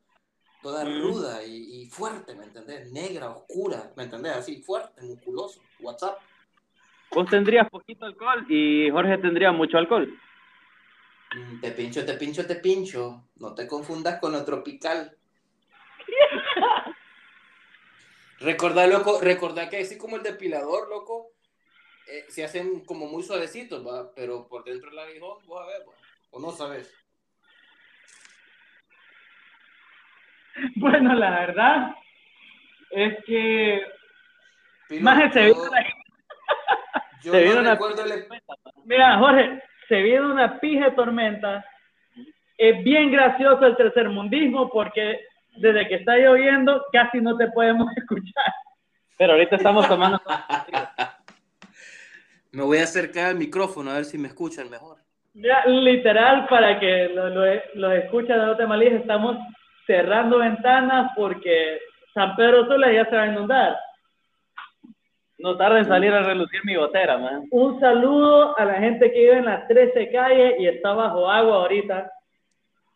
toda 0.61 0.83
Mm. 0.85 1.01
ruda 1.01 1.43
y, 1.43 1.81
y 1.83 1.85
fuerte, 1.89 2.35
¿me 2.35 2.43
entendés? 2.43 2.91
Negra, 2.91 3.29
oscura, 3.29 3.91
¿me 3.95 4.03
entendés? 4.03 4.33
Así, 4.33 4.61
fuerte, 4.61 5.01
musculoso. 5.01 5.63
WhatsApp. 5.79 6.19
Vos 7.11 7.29
tendrías 7.29 7.69
poquito 7.69 8.05
alcohol 8.05 8.45
y 8.49 8.89
Jorge 8.91 9.17
tendría 9.19 9.51
mucho 9.51 9.77
alcohol. 9.77 10.13
Mm, 11.35 11.59
Te 11.59 11.71
pincho, 11.71 12.05
te 12.05 12.13
pincho, 12.15 12.45
te 12.45 12.55
pincho. 12.55 13.23
No 13.37 13.53
te 13.55 13.67
confundas 13.67 14.19
con 14.19 14.31
lo 14.33 14.43
tropical. 14.43 15.17
Recordá, 18.43 18.85
loco, 18.87 19.19
recordá 19.21 19.69
que 19.69 19.77
así 19.79 19.97
como 19.97 20.17
el 20.17 20.23
depilador, 20.23 20.89
loco, 20.89 21.31
eh, 22.07 22.25
se 22.29 22.43
hacen 22.43 22.83
como 22.85 23.07
muy 23.07 23.23
suavecitos, 23.23 23.85
¿va? 23.85 24.13
Pero 24.15 24.47
por 24.47 24.63
dentro 24.63 24.89
del 24.89 24.99
aguijón, 24.99 25.37
vos 25.45 25.61
a 25.63 25.67
ver, 25.67 25.81
¿va? 25.87 25.93
o 26.31 26.39
no 26.39 26.51
sabes. 26.51 26.93
Bueno, 30.75 31.13
la 31.15 31.31
verdad 31.31 31.95
es 32.91 33.23
que 33.25 33.81
Maje, 35.01 35.31
se 35.33 35.45
vino 35.45 35.65
la- 35.65 35.83
yo 37.23 37.31
Se 37.31 37.37
no 37.41 37.43
vino 37.49 37.59
una 37.61 37.71
recuerdo 37.71 38.03
el- 38.05 38.27
Mira, 38.85 39.17
Jorge, 39.17 39.63
se 39.87 40.01
viene 40.01 40.25
una 40.27 40.59
pija 40.59 40.85
de 40.85 40.91
tormenta. 40.91 41.65
Es 42.57 42.83
bien 42.83 43.11
gracioso 43.11 43.65
el 43.65 43.75
tercermundismo 43.77 44.69
porque 44.69 45.25
desde 45.57 45.87
que 45.87 45.95
está 45.95 46.17
lloviendo 46.17 46.83
casi 46.91 47.21
no 47.21 47.37
te 47.37 47.47
podemos 47.47 47.87
escuchar. 47.97 48.53
Pero 49.17 49.33
ahorita 49.33 49.57
estamos 49.57 49.87
tomando. 49.87 50.21
Me 52.51 52.61
voy 52.61 52.77
a 52.77 52.83
acercar 52.83 53.29
al 53.29 53.35
micrófono 53.35 53.89
a 53.89 53.95
ver 53.95 54.05
si 54.05 54.19
me 54.19 54.27
escuchan 54.27 54.69
mejor. 54.69 54.99
Mira, 55.33 55.65
literal, 55.65 56.45
para 56.47 56.79
que 56.79 57.09
lo, 57.09 57.29
lo, 57.29 57.43
lo 57.73 57.91
escuchen 57.91 58.37
de 58.37 58.45
Nota 58.45 58.67
Malís, 58.67 58.93
estamos 58.93 59.37
cerrando 59.87 60.37
ventanas 60.37 61.11
porque 61.15 61.79
San 62.13 62.35
Pedro 62.35 62.67
Sula 62.67 62.91
ya 62.91 63.05
se 63.05 63.15
va 63.15 63.23
a 63.23 63.27
inundar. 63.27 63.75
No 65.39 65.57
tarda 65.57 65.79
en 65.79 65.85
salir 65.85 66.13
a 66.13 66.23
relucir 66.23 66.61
mi 66.63 66.75
gotera, 66.75 67.17
man. 67.17 67.47
Un 67.51 67.79
saludo 67.79 68.57
a 68.57 68.65
la 68.65 68.75
gente 68.75 69.11
que 69.11 69.19
vive 69.19 69.37
en 69.39 69.45
las 69.45 69.67
13 69.67 70.11
calles 70.11 70.55
y 70.59 70.67
está 70.67 70.93
bajo 70.93 71.29
agua 71.29 71.55
ahorita. 71.55 72.11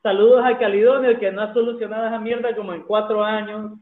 Saludos 0.07 0.41
a 0.45 0.57
Calidonio, 0.57 1.19
que 1.19 1.29
no 1.33 1.41
ha 1.41 1.53
solucionado 1.53 2.07
esa 2.07 2.17
mierda 2.17 2.55
como 2.55 2.71
en 2.71 2.81
cuatro 2.83 3.21
años. 3.21 3.73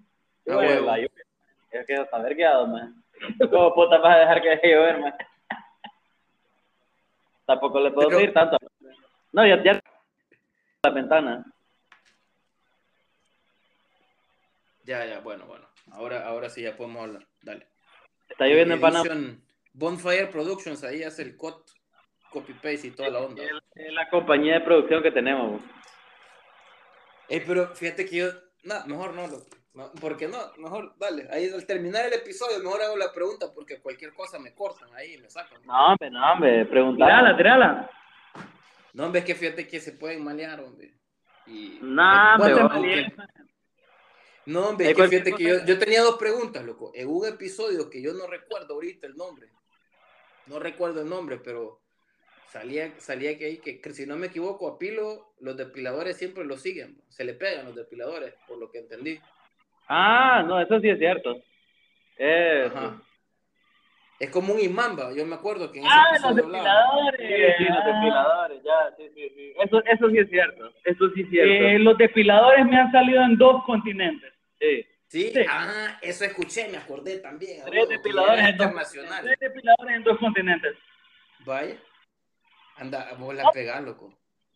Ah, 0.50 0.56
bueno. 0.56 0.82
La 0.82 0.96
lluvia. 0.98 1.24
Es 1.70 1.86
que 1.86 1.94
está 1.94 2.18
vergueado, 2.18 2.66
man. 2.66 2.96
¿Cómo 3.52 3.76
puta 3.76 4.00
vas 4.00 4.16
a 4.16 4.20
dejar 4.22 4.42
que 4.42 4.50
deje 4.50 4.72
llover, 4.72 5.00
man? 5.02 5.14
Tampoco 7.46 7.80
le 7.80 7.92
puedo 7.92 8.08
Pero- 8.08 8.18
pedir 8.22 8.34
tanto. 8.34 8.58
No, 9.34 9.46
ya, 9.46 9.62
ya. 9.62 9.80
La 10.82 10.90
ventana. 10.90 11.46
Ya, 14.86 15.06
ya, 15.06 15.20
bueno, 15.20 15.46
bueno. 15.46 15.68
Ahora, 15.92 16.26
ahora 16.26 16.50
sí 16.50 16.64
ya 16.64 16.76
podemos 16.76 17.04
hablar. 17.04 17.28
Dale. 17.44 17.68
Está 18.30 18.48
lloviendo 18.48 18.74
en 18.74 18.82
Panamá. 18.82 19.10
Bonfire 19.74 20.26
Productions, 20.26 20.84
ahí 20.84 21.04
hace 21.04 21.22
el 21.22 21.38
cut, 21.38 21.70
copy 22.32 22.54
paste 22.54 22.88
y 22.88 22.92
toda 22.92 23.12
la 23.12 23.20
onda. 23.20 23.44
Es 23.76 23.94
la 23.94 24.10
compañía 24.10 24.56
de 24.56 24.62
producción 24.62 25.04
que 25.04 25.12
tenemos. 25.12 25.52
güey. 25.52 25.76
Pero 27.28 27.76
fíjate 27.76 28.06
que 28.06 28.16
yo, 28.18 28.28
no, 28.64 28.86
mejor 28.86 29.14
no, 29.14 29.28
loco. 29.28 29.48
No, 29.74 29.92
porque 30.00 30.28
no, 30.30 30.38
mejor, 30.58 30.96
dale, 30.98 31.28
ahí 31.32 31.50
al 31.50 31.66
terminar 31.66 32.06
el 32.06 32.14
episodio, 32.14 32.60
mejor 32.60 32.82
hago 32.82 32.96
la 32.96 33.12
pregunta 33.12 33.52
porque 33.54 33.82
cualquier 33.82 34.14
cosa 34.14 34.40
me 34.40 34.56
cortan 34.56 34.88
ahí 34.96 35.16
y 35.16 35.18
me 35.18 35.30
sacan. 35.30 35.62
No, 35.66 35.88
hombre, 35.88 36.10
no, 36.10 36.32
hombre, 36.32 36.66
preguntar. 36.66 37.08
tirala, 37.08 37.38
tirala. 37.38 37.92
No, 38.94 39.06
hombre, 39.06 39.20
es 39.20 39.26
que 39.26 39.36
fíjate 39.36 39.68
que 39.68 39.82
se 39.82 39.92
pueden 39.92 40.24
malear, 40.24 40.62
hombre. 40.62 40.94
Y, 41.46 41.80
No, 41.82 42.38
bueno, 42.38 42.68
hombre, 42.68 43.06
aunque, 43.06 43.16
No, 44.46 44.70
hombre, 44.70 44.90
es 44.92 44.96
que 44.96 45.08
fíjate 45.10 45.34
que 45.34 45.44
yo, 45.44 45.66
yo 45.66 45.78
tenía 45.78 46.02
dos 46.04 46.16
preguntas, 46.16 46.64
loco. 46.64 46.94
En 46.96 47.10
un 47.10 47.28
episodio 47.28 47.90
que 47.90 48.02
yo 48.02 48.14
no 48.14 48.28
recuerdo 48.28 48.76
ahorita 48.76 49.08
el 49.08 49.18
nombre. 49.18 49.50
No 50.46 50.58
recuerdo 50.60 51.02
el 51.02 51.10
nombre, 51.10 51.38
pero 51.44 51.82
salía, 52.56 52.92
salía 53.00 53.38
que 53.38 53.46
ahí 53.46 53.58
que, 53.58 53.82
que 53.82 53.90
si 53.92 54.06
no 54.06 54.16
me 54.16 54.28
equivoco, 54.28 54.68
a 54.70 54.80
Pilo 54.80 55.34
los 55.42 55.58
depiladores 55.58 56.16
siempre 56.18 56.46
lo 56.46 56.56
siguen. 56.58 57.02
Se 57.10 57.26
le 57.26 57.34
pegan 57.34 57.66
los 57.66 57.76
depiladores, 57.76 58.34
por 58.48 58.58
lo 58.58 58.72
que 58.72 58.80
entendí. 58.80 59.20
Ah, 59.90 60.42
no, 60.48 60.62
eso 60.62 60.80
sí 60.80 60.90
es 60.90 60.98
cierto. 60.98 61.36
Eh, 62.18 62.70
Ajá. 62.74 63.02
Es 64.18 64.30
como 64.30 64.54
un 64.54 64.62
imán, 64.62 64.98
va. 64.98 65.14
Yo 65.14 65.26
me 65.26 65.36
acuerdo 65.36 65.70
que 65.70 65.80
en 65.80 65.86
ese 65.86 65.94
Ah, 65.94 66.18
los 66.22 66.36
depiladores. 66.38 67.20
sí, 67.20 67.36
sí, 67.58 67.64
los 67.66 67.78
Ah. 67.84 67.86
depiladores, 67.94 68.64
ya, 68.64 68.96
sí, 68.96 69.10
sí, 69.14 69.30
sí. 69.36 69.54
Eso, 69.62 69.84
eso 69.86 70.10
sí 70.10 70.18
es 70.20 70.30
cierto. 70.30 70.72
Eso 70.86 71.10
sí 71.14 71.22
es 71.24 71.30
cierto. 71.30 71.52
Eh, 71.54 71.80
los 71.80 71.98
depiladores 71.98 72.66
me 72.66 72.78
han 72.78 72.92
salido 72.94 73.22
en 73.22 73.38
dos 73.38 73.64
continentes. 73.66 74.32
sí. 74.62 74.86
¿Sí? 75.08 75.30
Sí. 75.34 75.46
Ah, 75.48 75.98
eso 76.02 76.26
escuché, 76.26 76.68
me 76.68 76.78
acordé 76.78 77.20
también. 77.20 77.64
Tres 77.66 77.88
depiladores 77.88 78.40
era 78.40 78.50
en 78.50 78.58
dos- 78.58 78.66
internacional. 78.68 79.24
Tres 79.24 79.40
depiladores 79.40 79.96
en 79.98 80.04
dos 80.04 80.18
continentes. 80.18 80.76
Vaya. 81.46 81.76
Anda, 82.78 83.08
vos 83.20 83.34
la 83.34 83.52
pegás, 83.52 83.82
loco. 83.84 84.14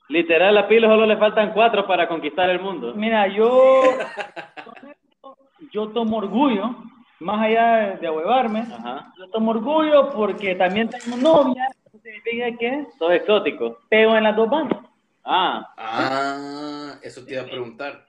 Literal, 0.09 0.57
a 0.57 0.67
Pilo 0.67 0.87
solo 0.87 1.05
le 1.05 1.17
faltan 1.17 1.53
cuatro 1.53 1.85
para 1.85 2.07
conquistar 2.07 2.49
el 2.49 2.59
mundo. 2.59 2.93
Mira, 2.95 3.27
yo, 3.27 3.83
yo 5.71 5.89
tomo 5.89 6.17
orgullo, 6.17 6.75
más 7.19 7.41
allá 7.45 7.97
de, 7.99 8.07
ahuevarme, 8.07 8.61
Ajá. 8.61 9.11
yo 9.17 9.29
tomo 9.29 9.51
orgullo 9.51 10.09
porque 10.09 10.55
también 10.55 10.89
tengo 10.89 11.15
novia, 11.17 11.67
eso 11.85 11.99
significa 12.01 12.57
que 12.57 12.87
Todo 12.97 13.11
exótico. 13.11 13.77
pego 13.89 14.15
en 14.15 14.23
las 14.23 14.35
dos 14.35 14.49
bandas. 14.49 14.79
Ah, 15.23 15.73
Ah, 15.77 16.93
eso 17.03 17.23
te 17.23 17.33
iba 17.33 17.43
a 17.43 17.45
preguntar. 17.45 18.05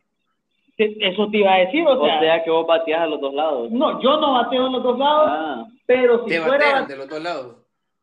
Eso 0.79 1.29
te 1.31 1.37
iba 1.37 1.53
a 1.53 1.59
decir, 1.59 1.87
o 1.87 2.01
o 2.01 2.07
sea, 2.07 2.18
sea 2.20 2.42
que 2.42 2.51
vos 2.51 2.66
bateás 2.66 3.03
a 3.03 3.07
los 3.07 3.20
dos 3.20 3.35
lados. 3.35 3.70
no, 3.70 4.01
yo 4.01 4.18
no 4.18 4.33
bateo 4.33 4.66
en 4.66 4.73
los 4.73 4.83
dos 4.83 4.99
lados, 4.99 5.29
Ah, 5.31 5.64
pero 5.87 6.25
si 6.25 6.31
Te 6.31 6.40
fuera, 6.40 6.64
batean 6.66 6.88
de 6.88 6.96
los 6.96 7.09
dos 7.09 7.23
lados. 7.23 7.57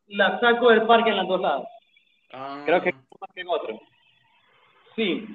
la 0.09 0.39
saco 0.39 0.69
del 0.69 0.83
parque 0.83 1.09
en 1.09 1.17
los 1.17 1.27
dos 1.27 1.41
lados. 1.41 1.67
Ah, 2.33 2.61
creo 2.65 2.81
que 2.81 2.91
más 2.93 3.31
que 3.33 3.41
en 3.41 3.47
otro. 3.49 3.79
Sí, 4.95 5.27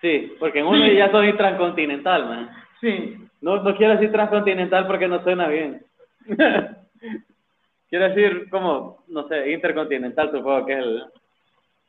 Sí, 0.00 0.36
porque 0.38 0.58
en 0.58 0.66
uno 0.66 0.84
Sí. 0.84 0.96
ya 0.96 1.10
soy 1.10 1.34
transcontinental, 1.36 2.26
man. 2.26 2.50
sí. 2.80 3.16
No, 3.40 3.56
no 3.62 3.76
quiero 3.76 3.94
decir 3.94 4.10
transcontinental 4.12 4.86
porque 4.86 5.06
no 5.08 5.22
suena 5.22 5.48
bien. 5.48 5.84
quiero 7.88 8.08
decir 8.08 8.48
como, 8.50 9.04
no 9.08 9.26
sé, 9.28 9.50
intercontinental 9.52 10.30
supongo 10.30 10.64
que 10.66 10.72
es 10.72 10.78
el... 10.78 11.04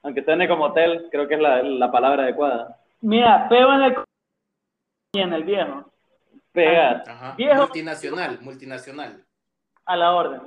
Aunque 0.03 0.23
suene 0.23 0.47
como 0.47 0.65
hotel, 0.65 1.07
creo 1.11 1.27
que 1.27 1.35
es 1.35 1.39
la, 1.41 1.63
la 1.63 1.91
palabra 1.91 2.23
adecuada. 2.23 2.77
Mira, 3.01 3.47
pego 3.49 3.73
en 3.73 3.81
el 3.83 3.95
y 5.13 5.19
en 5.21 5.33
el 5.33 5.43
viejo, 5.45 5.91
Pegas. 6.51 7.07
Ajá. 7.07 7.35
Viejo. 7.37 7.61
Multinacional, 7.63 8.39
multinacional. 8.41 9.23
a 9.85 9.95
la 9.95 10.13
orden. 10.13 10.41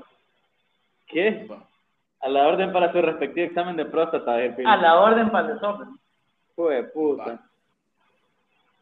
¿Qué? 1.07 1.47
A 2.21 2.29
la 2.29 2.49
orden 2.49 2.73
para 2.73 2.93
su 2.93 3.01
respectivo 3.01 3.47
examen 3.47 3.77
de 3.77 3.85
próstata. 3.85 4.43
el 4.43 4.67
A 4.67 4.77
la 4.77 5.01
orden 5.01 5.31
para 5.31 5.49
el 5.49 5.55
desorden. 5.55 5.89
Jue 6.57 6.83
puta. 6.85 7.25
Va. 7.25 7.51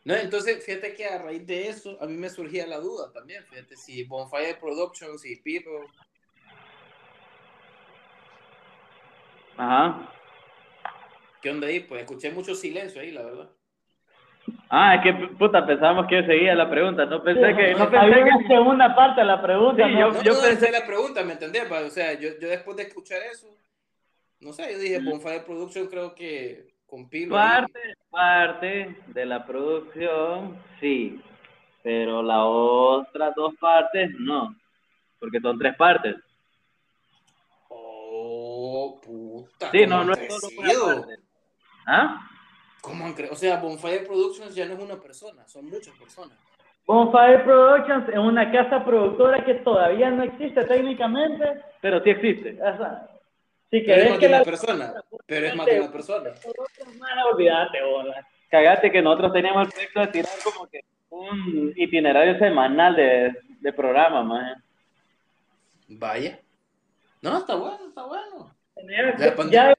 No, 0.05 0.15
entonces, 0.15 0.65
fíjate 0.65 0.95
que 0.95 1.05
a 1.05 1.21
raíz 1.21 1.45
de 1.47 1.69
eso, 1.69 1.99
a 2.01 2.07
mí 2.07 2.17
me 2.17 2.31
surgía 2.31 2.65
la 2.67 2.79
duda 2.79 3.13
también, 3.13 3.45
fíjate, 3.45 3.77
si 3.77 4.05
Bonfire 4.05 4.55
Productions 4.55 5.27
y 5.27 5.35
Piro, 5.35 5.85
Ajá. 9.57 10.09
¿qué 11.43 11.51
onda 11.51 11.67
ahí? 11.67 11.81
Pues 11.81 12.03
escuché 12.03 12.31
mucho 12.31 12.55
silencio 12.55 13.01
ahí, 13.01 13.11
la 13.11 13.23
verdad. 13.23 13.51
Ah, 14.69 14.97
es 14.97 15.03
que 15.03 15.13
puta, 15.37 15.65
pensábamos 15.65 16.07
que 16.09 16.25
seguía 16.27 16.55
la 16.55 16.69
pregunta. 16.69 17.05
No 17.07 17.23
pensé 17.23 17.55
que... 17.55 17.75
No 17.75 17.85
Había 17.85 18.01
pensé 18.01 18.23
una 18.23 18.39
que... 18.39 18.47
segunda 18.49 18.95
parte 18.97 19.21
de 19.21 19.27
la 19.27 19.41
pregunta, 19.41 19.87
Sí, 19.87 19.93
¿no? 19.93 19.99
yo- 20.01 20.13
No, 20.13 20.23
yo 20.23 20.33
no, 20.35 20.41
pensé- 20.41 20.73
la 20.73 20.87
pregunta, 20.87 21.23
¿me 21.23 21.33
entendés? 21.35 21.71
O 21.71 21.91
sea, 21.91 22.15
yo, 22.15 22.31
yo 22.41 22.49
después 22.49 22.77
de 22.77 22.83
escuchar 22.85 23.19
eso, 23.33 23.47
no 24.41 24.53
sé, 24.53 24.73
yo 24.73 24.79
dije, 24.79 25.01
Bonfire 25.01 25.41
Productions 25.41 25.89
creo 25.89 26.15
que 26.15 26.75
con 26.87 27.09
Pilo. 27.09 27.39
ahí. 27.39 27.49
Parte, 27.63 27.81
parte 28.11 28.97
de 29.07 29.27
la 29.27 29.47
producción, 29.47 30.59
sí. 30.81 31.21
Pero 31.85 32.21
las 32.23 32.41
otras 32.43 33.35
dos 33.37 33.55
partes, 33.61 34.11
no. 34.19 34.53
Porque 35.21 35.41
son 35.41 35.57
tres 35.59 35.77
partes. 35.77 36.17
Oh, 37.69 39.01
puta. 39.05 39.71
Sí, 39.71 39.85
¿cómo 39.85 39.97
no, 39.99 40.05
no 40.05 40.13
es 40.15 40.33
solo 40.41 40.49
una 40.59 40.97
parte. 41.03 41.23
¿Ah? 41.87 42.31
¿Cómo 42.87 43.05
han 43.05 43.17
cre- 43.17 43.31
O 43.33 43.35
sea, 43.35 43.57
Bonfire 43.57 44.01
Productions 44.07 44.55
ya 44.55 44.65
no 44.67 44.75
es 44.75 44.79
una 44.81 44.95
persona, 45.01 45.47
son 45.49 45.65
muchas 45.69 45.93
personas. 45.99 46.39
Bonfire 46.87 47.41
Productions 47.41 48.09
es 48.11 48.17
una 48.19 48.53
casa 48.53 48.85
productora 48.85 49.45
que 49.45 49.55
todavía 49.55 50.09
no 50.13 50.23
existe 50.23 50.63
técnicamente. 50.65 51.63
Pero 51.81 52.01
sí 52.05 52.11
existe. 52.11 52.53
O 52.63 52.77
sea, 52.77 53.09
si 53.71 53.81
Pero 53.81 54.03
es 54.03 54.11
más 54.11 54.19
que 54.21 54.27
de 54.27 54.31
la 54.31 54.37
una 54.37 54.45
persona. 54.45 54.95
Pero 55.27 55.47
es 55.47 55.57
más 55.57 55.67
de 55.67 55.81
una 55.81 55.91
persona. 55.91 56.31
olvídate, 57.33 57.83
bola. 57.83 58.25
Cagate 58.49 58.93
que 58.93 59.03
nosotros 59.03 59.33
teníamos 59.33 59.67
el 59.67 59.73
proyecto 59.73 60.01
de 60.01 60.07
tirar 60.07 60.33
como 60.45 60.67
que 60.69 60.81
un 61.11 61.73
itinerario 61.75 62.39
semanal 62.39 62.95
de, 62.95 63.35
de 63.61 63.73
programa, 63.73 64.23
man. 64.23 64.63
Vaya. 65.89 66.39
No, 67.21 67.39
está 67.39 67.57
bueno, 67.57 67.81
está 67.89 68.05
bueno. 68.07 68.55
Ya, 68.89 69.35
ya 69.51 69.76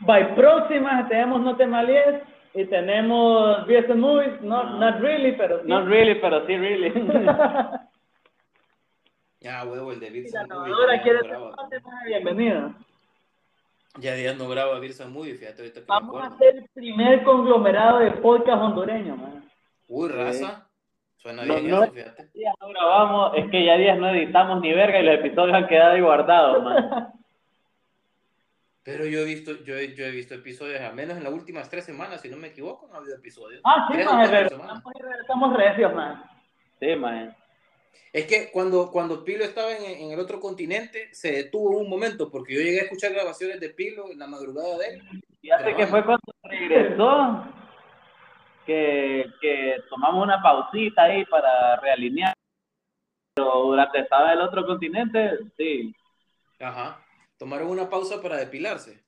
by 0.00 0.34
próximas 0.34 1.08
tenemos 1.08 1.40
No 1.40 1.56
Te 1.56 1.66
Malies 1.66 2.22
y 2.54 2.64
tenemos 2.66 3.66
Beers 3.66 3.90
and 3.90 4.00
Movies, 4.00 4.40
no, 4.42 4.64
No. 4.64 4.78
not 4.78 5.00
really, 5.00 5.32
pero 5.32 5.60
sí. 5.62 5.68
Not 5.68 5.86
really, 5.86 6.14
pero 6.20 6.46
sí 6.46 6.56
really. 6.56 6.92
Ya, 9.42 9.64
huevo, 9.64 9.90
el 9.92 10.00
de 10.00 10.10
Beers 10.10 10.32
la 10.34 10.40
and 10.42 10.52
Movie. 10.52 10.64
grabadora 10.70 10.96
Ya, 10.96 11.02
quiere 11.02 11.18
no 11.22 11.68
ser 11.68 11.82
bienvenida. 12.06 12.74
ya 13.98 14.14
días 14.14 14.36
no 14.36 14.48
graba 14.48 14.78
Beers 14.80 15.00
and 15.00 15.14
Movie, 15.14 15.34
fíjate 15.34 15.62
ahorita 15.62 15.80
que 15.80 15.86
Vamos 15.86 16.22
a 16.22 16.36
ser 16.36 16.56
el 16.56 16.68
primer 16.74 17.22
conglomerado 17.24 18.00
de 18.00 18.10
podcast 18.12 18.60
hondureño, 18.62 19.16
man. 19.16 19.42
Uy, 19.88 20.08
raza. 20.10 20.66
Suena 21.16 21.42
bien 21.44 21.70
no. 21.70 21.82
eso, 21.84 21.92
fíjate. 21.92 22.28
días 22.34 22.54
no 22.60 22.68
grabamos, 22.68 23.32
es 23.36 23.50
que 23.50 23.64
ya 23.64 23.76
días 23.76 23.98
no 23.98 24.08
editamos 24.10 24.60
ni 24.60 24.72
verga 24.74 25.00
y 25.00 25.04
los 25.04 25.14
episodios 25.16 25.56
han 25.56 25.66
quedado 25.68 25.92
ahí 25.92 26.00
guardados, 26.02 26.62
man. 26.62 27.12
Pero 28.82 29.04
yo 29.04 29.20
he 29.20 29.24
visto, 29.24 29.62
yo 29.62 29.76
he, 29.76 29.94
yo 29.94 30.04
he 30.04 30.10
visto 30.10 30.34
episodios, 30.34 30.80
al 30.80 30.94
menos 30.94 31.18
en 31.18 31.24
las 31.24 31.32
últimas 31.32 31.68
tres 31.68 31.84
semanas, 31.84 32.22
si 32.22 32.28
no 32.28 32.36
me 32.36 32.48
equivoco, 32.48 32.88
no 32.88 32.94
ha 32.94 32.98
habido 32.98 33.16
episodios. 33.16 33.60
Ah, 33.64 33.88
sí, 33.90 33.98
man, 34.02 34.24
y 34.24 35.02
regresamos 35.02 35.56
recios, 35.56 35.94
man. 35.94 36.24
Sí, 36.80 36.96
man. 36.96 37.36
Es 38.12 38.26
que 38.26 38.50
cuando, 38.50 38.90
cuando 38.90 39.22
Pilo 39.22 39.44
estaba 39.44 39.70
en, 39.76 39.84
en 39.84 40.10
el 40.12 40.18
otro 40.18 40.40
continente, 40.40 41.12
se 41.12 41.30
detuvo 41.32 41.78
un 41.78 41.88
momento, 41.88 42.30
porque 42.30 42.54
yo 42.54 42.60
llegué 42.60 42.80
a 42.80 42.84
escuchar 42.84 43.12
grabaciones 43.12 43.60
de 43.60 43.70
Pilo 43.70 44.10
en 44.10 44.18
la 44.18 44.26
madrugada 44.26 44.78
de 44.78 44.94
él. 44.94 45.02
Fíjate 45.40 45.76
que 45.76 45.86
fue 45.86 46.04
cuando 46.04 46.32
regresó 46.42 47.44
que, 48.66 49.26
que 49.40 49.76
tomamos 49.88 50.24
una 50.24 50.42
pausita 50.42 51.04
ahí 51.04 51.24
para 51.26 51.76
realinear. 51.76 52.34
Pero 53.34 53.62
durante 53.62 54.00
estaba 54.00 54.32
el 54.32 54.40
otro 54.40 54.66
continente, 54.66 55.38
sí. 55.56 55.94
Ajá. 56.58 57.00
Tomaron 57.40 57.68
una 57.70 57.88
pausa 57.88 58.20
para 58.20 58.36
depilarse. 58.36 59.02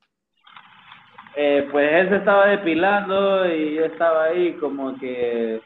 Eh, 1.35 1.67
pues 1.71 1.87
él 1.93 2.09
se 2.09 2.15
estaba 2.15 2.47
depilando 2.47 3.45
y 3.45 3.75
yo 3.75 3.85
estaba 3.85 4.23
ahí 4.23 4.57
como 4.57 4.97
que, 4.97 5.61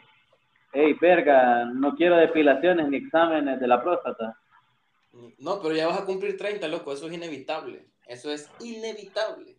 hey, 0.73 0.97
verga, 0.99 1.63
no 1.63 1.95
quiero 1.95 2.17
depilaciones 2.17 2.89
ni 2.89 2.97
exámenes 2.97 3.61
de 3.61 3.67
la 3.67 3.81
próstata. 3.81 4.37
No, 5.37 5.61
pero 5.61 5.75
ya 5.75 5.87
vas 5.87 6.01
a 6.01 6.05
cumplir 6.05 6.35
30, 6.35 6.67
loco, 6.67 6.91
eso 6.91 7.07
es 7.07 7.13
inevitable. 7.13 7.85
Eso 8.05 8.29
es 8.31 8.51
inevitable. 8.59 9.55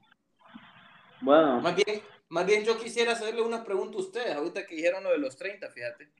Bueno, 1.23 1.63
Más 1.63 1.77
bien, 1.77 2.03
más 2.29 2.45
bien 2.45 2.63
yo 2.63 2.77
quisiera 2.77 3.13
hacerle 3.13 3.41
una 3.41 3.65
pregunta 3.65 3.97
a 3.97 4.03
ustedes, 4.03 4.37
ahorita 4.37 4.67
que 4.67 4.77
dijeron 4.77 5.03
lo 5.03 5.13
de 5.13 5.19
los 5.19 5.35
30, 5.35 5.71
fíjate. 5.71 6.11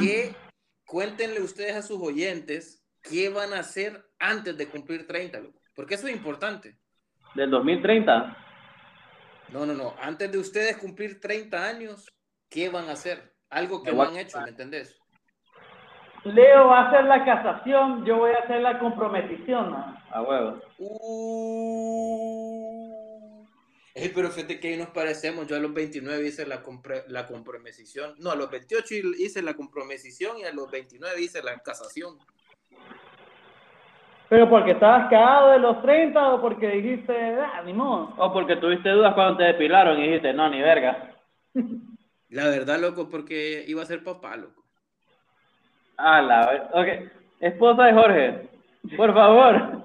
Que 0.00 0.34
cuéntenle 0.86 1.42
ustedes 1.42 1.76
a 1.76 1.82
sus 1.82 2.00
oyentes 2.00 2.82
qué 3.02 3.28
van 3.28 3.52
a 3.52 3.58
hacer 3.58 4.02
antes 4.18 4.56
de 4.56 4.66
cumplir 4.66 5.06
30, 5.06 5.40
loco. 5.40 5.63
Porque 5.74 5.94
eso 5.94 6.06
es 6.08 6.14
importante. 6.14 6.76
del 7.34 7.50
2030. 7.50 8.36
No, 9.50 9.66
no, 9.66 9.74
no. 9.74 9.94
Antes 10.00 10.30
de 10.32 10.38
ustedes 10.38 10.76
cumplir 10.78 11.20
30 11.20 11.64
años, 11.66 12.08
¿qué 12.48 12.68
van 12.68 12.88
a 12.88 12.92
hacer? 12.92 13.34
Algo 13.50 13.82
que 13.82 13.92
no 13.92 14.02
han 14.02 14.16
hecho, 14.16 14.40
¿me 14.40 14.50
entendés? 14.50 14.98
Leo 16.24 16.68
va 16.68 16.80
a 16.80 16.88
hacer 16.88 17.04
la 17.04 17.24
casación, 17.24 18.04
yo 18.06 18.16
voy 18.16 18.32
a 18.32 18.38
hacer 18.38 18.62
la 18.62 18.78
comprometición, 18.78 19.70
man. 19.70 19.96
A 20.10 20.22
huevo. 20.22 20.60
Uh. 20.78 22.24
Pero 24.14 24.30
fíjate 24.30 24.58
que 24.58 24.68
ahí 24.68 24.76
nos 24.76 24.88
parecemos. 24.88 25.46
Yo 25.46 25.56
a 25.56 25.60
los 25.60 25.72
29 25.74 26.26
hice 26.26 26.46
la, 26.46 26.62
compre- 26.62 27.04
la 27.08 27.26
comprometición. 27.26 28.14
No, 28.18 28.30
a 28.30 28.36
los 28.36 28.50
28 28.50 28.94
hice 29.18 29.42
la 29.42 29.54
comprometición 29.54 30.38
y 30.38 30.44
a 30.44 30.52
los 30.52 30.70
29 30.70 31.20
hice 31.20 31.42
la 31.42 31.58
casación. 31.58 32.16
Pero 34.28 34.48
porque 34.48 34.72
estabas 34.72 35.08
cagado 35.10 35.50
de 35.50 35.58
los 35.58 35.82
30 35.82 36.34
o 36.34 36.40
porque 36.40 36.68
dijiste, 36.68 37.36
ah, 37.40 37.62
ni 37.64 37.72
modo. 37.72 38.14
O 38.16 38.32
porque 38.32 38.56
tuviste 38.56 38.88
dudas 38.90 39.14
cuando 39.14 39.36
te 39.36 39.44
depilaron 39.44 39.98
y 39.98 40.04
dijiste, 40.08 40.32
no, 40.32 40.48
ni 40.48 40.60
verga. 40.60 41.10
La 42.30 42.44
verdad, 42.48 42.78
loco, 42.80 43.08
porque 43.08 43.64
iba 43.68 43.82
a 43.82 43.86
ser 43.86 44.02
papá, 44.02 44.36
loco. 44.36 44.62
Ah, 45.96 46.20
la 46.20 46.46
ver- 46.46 46.62
Ok. 46.72 46.88
Esposa 47.40 47.84
de 47.84 47.92
Jorge, 47.92 48.48
por 48.96 49.14
favor. 49.14 49.54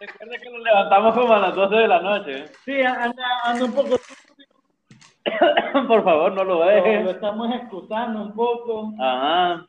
Recuerda 0.00 0.38
que 0.40 0.50
nos 0.50 0.62
levantamos 0.62 1.14
como 1.14 1.32
a 1.34 1.38
las 1.40 1.54
12 1.54 1.74
de 1.74 1.88
la 1.88 2.00
noche. 2.00 2.44
Sí, 2.64 2.80
anda, 2.82 3.24
anda 3.44 3.64
un 3.64 3.72
poco. 3.72 3.96
por 5.88 6.04
favor, 6.04 6.32
no 6.32 6.44
lo 6.44 6.54
Lo, 6.54 6.58
lo 6.60 6.66
dejes. 6.66 7.08
estamos 7.10 7.52
excusando 7.54 8.22
un 8.22 8.34
poco. 8.34 8.92
Ajá. 9.00 9.66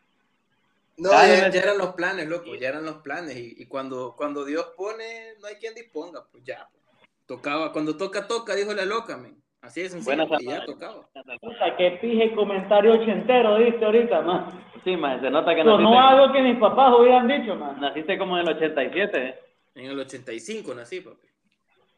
No, 1.01 1.09
ya, 1.09 1.47
eran 1.47 1.79
los 1.79 1.95
planes, 1.95 2.27
loco, 2.27 2.53
ya 2.53 2.69
eran 2.69 2.85
los 2.85 2.97
planes. 2.97 3.35
Y, 3.35 3.55
y 3.57 3.65
cuando, 3.65 4.13
cuando 4.15 4.45
Dios 4.45 4.67
pone, 4.77 5.33
no 5.41 5.47
hay 5.47 5.55
quien 5.55 5.73
disponga, 5.73 6.23
pues 6.31 6.43
ya. 6.43 6.67
pues. 6.71 6.83
Tocaba, 7.25 7.71
cuando 7.71 7.97
toca, 7.97 8.27
toca, 8.27 8.53
dijo 8.53 8.71
la 8.71 8.85
loca, 8.85 9.17
men. 9.17 9.35
Así 9.61 9.81
es 9.81 9.91
sencillo, 9.91 10.27
y 10.39 10.45
ya 10.45 10.63
tocaba. 10.63 11.07
Puta, 11.39 11.75
qué 11.75 11.97
pije 11.99 12.35
comentario 12.35 12.93
ochentero 12.93 13.57
diste 13.57 13.83
ahorita, 13.83 14.21
man. 14.21 14.63
Sí, 14.83 14.95
man, 14.95 15.19
se 15.21 15.31
nota 15.31 15.55
que 15.55 15.63
Sonó 15.63 15.91
naciste, 15.91 16.07
algo 16.07 16.33
que 16.33 16.41
mis 16.41 16.59
papás 16.59 16.93
hubieran 16.99 17.27
dicho, 17.27 17.55
man. 17.55 17.79
naciste 17.79 18.19
como 18.19 18.37
en 18.37 18.47
el 18.47 18.55
87. 18.55 19.27
¿eh? 19.27 19.39
En 19.73 19.85
el 19.85 19.99
85 19.99 20.75
nací, 20.75 21.01
papi. 21.01 21.27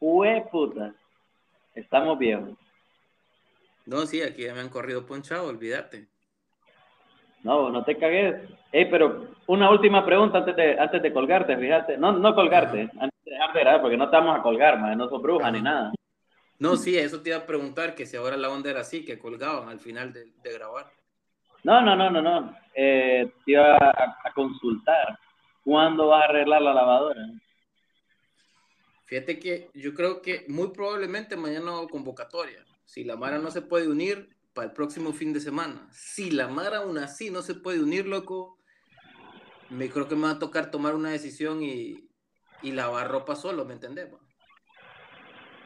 Hue 0.00 0.46
puta. 0.50 0.94
Estamos 1.74 2.18
viejos. 2.18 2.50
No, 3.84 4.06
sí, 4.06 4.22
aquí 4.22 4.44
ya 4.44 4.54
me 4.54 4.60
han 4.60 4.70
corrido 4.70 5.04
ponchado, 5.04 5.48
olvídate. 5.48 6.08
No, 7.44 7.70
no 7.70 7.84
te 7.84 7.96
cagues. 7.96 8.48
Ey, 8.72 8.90
pero 8.90 9.28
una 9.46 9.70
última 9.70 10.04
pregunta 10.04 10.38
antes 10.38 10.56
de, 10.56 10.78
antes 10.80 11.00
de 11.00 11.12
colgarte, 11.12 11.56
fíjate. 11.56 11.96
No, 11.98 12.12
no 12.12 12.34
colgarte, 12.34 12.90
antes 12.98 13.24
de 13.24 13.30
dejar 13.30 13.52
de 13.52 13.60
grabar, 13.60 13.80
porque 13.82 13.96
no 13.96 14.10
te 14.10 14.16
vamos 14.16 14.38
a 14.38 14.42
colgar, 14.42 14.80
man. 14.80 14.98
No 14.98 15.08
sos 15.08 15.22
bruja 15.22 15.50
ni 15.50 15.62
nada. 15.62 15.92
No, 16.58 16.76
sí, 16.76 16.96
eso 16.96 17.20
te 17.20 17.30
iba 17.30 17.38
a 17.38 17.46
preguntar, 17.46 17.94
que 17.94 18.06
si 18.06 18.16
ahora 18.16 18.36
la 18.36 18.48
onda 18.48 18.70
era 18.70 18.80
así, 18.80 19.04
que 19.04 19.18
colgaban 19.18 19.68
al 19.68 19.78
final 19.78 20.12
de, 20.12 20.32
de 20.42 20.52
grabar. 20.52 20.86
No, 21.62 21.82
no, 21.82 21.94
no, 21.94 22.10
no, 22.10 22.22
no. 22.22 22.56
Eh, 22.74 23.30
te 23.44 23.52
iba 23.52 23.76
a, 23.76 24.18
a 24.24 24.32
consultar. 24.34 25.18
¿Cuándo 25.62 26.08
vas 26.08 26.22
a 26.22 26.24
arreglar 26.26 26.62
la 26.62 26.74
lavadora? 26.74 27.20
Fíjate 29.04 29.38
que 29.38 29.70
yo 29.74 29.92
creo 29.92 30.22
que 30.22 30.46
muy 30.48 30.68
probablemente 30.68 31.36
mañana 31.36 31.72
hago 31.72 31.88
convocatoria. 31.88 32.64
Si 32.84 33.04
la 33.04 33.16
Mara 33.16 33.38
no 33.38 33.50
se 33.50 33.62
puede 33.62 33.88
unir, 33.88 34.33
para 34.54 34.68
el 34.68 34.72
próximo 34.72 35.12
fin 35.12 35.32
de 35.32 35.40
semana. 35.40 35.88
Si 35.90 36.30
la 36.30 36.48
Mara 36.48 36.78
aún 36.78 36.98
así 36.98 37.30
no 37.30 37.42
se 37.42 37.54
puede 37.54 37.82
unir, 37.82 38.06
loco, 38.06 38.58
me 39.70 39.90
creo 39.90 40.08
que 40.08 40.14
me 40.14 40.22
va 40.22 40.30
a 40.30 40.38
tocar 40.38 40.70
tomar 40.70 40.94
una 40.94 41.10
decisión 41.10 41.62
y, 41.62 42.08
y 42.62 42.72
lavar 42.72 43.08
ropa 43.10 43.34
solo, 43.34 43.64
¿me 43.64 43.74
entendés? 43.74 44.06
pa? 44.06 44.18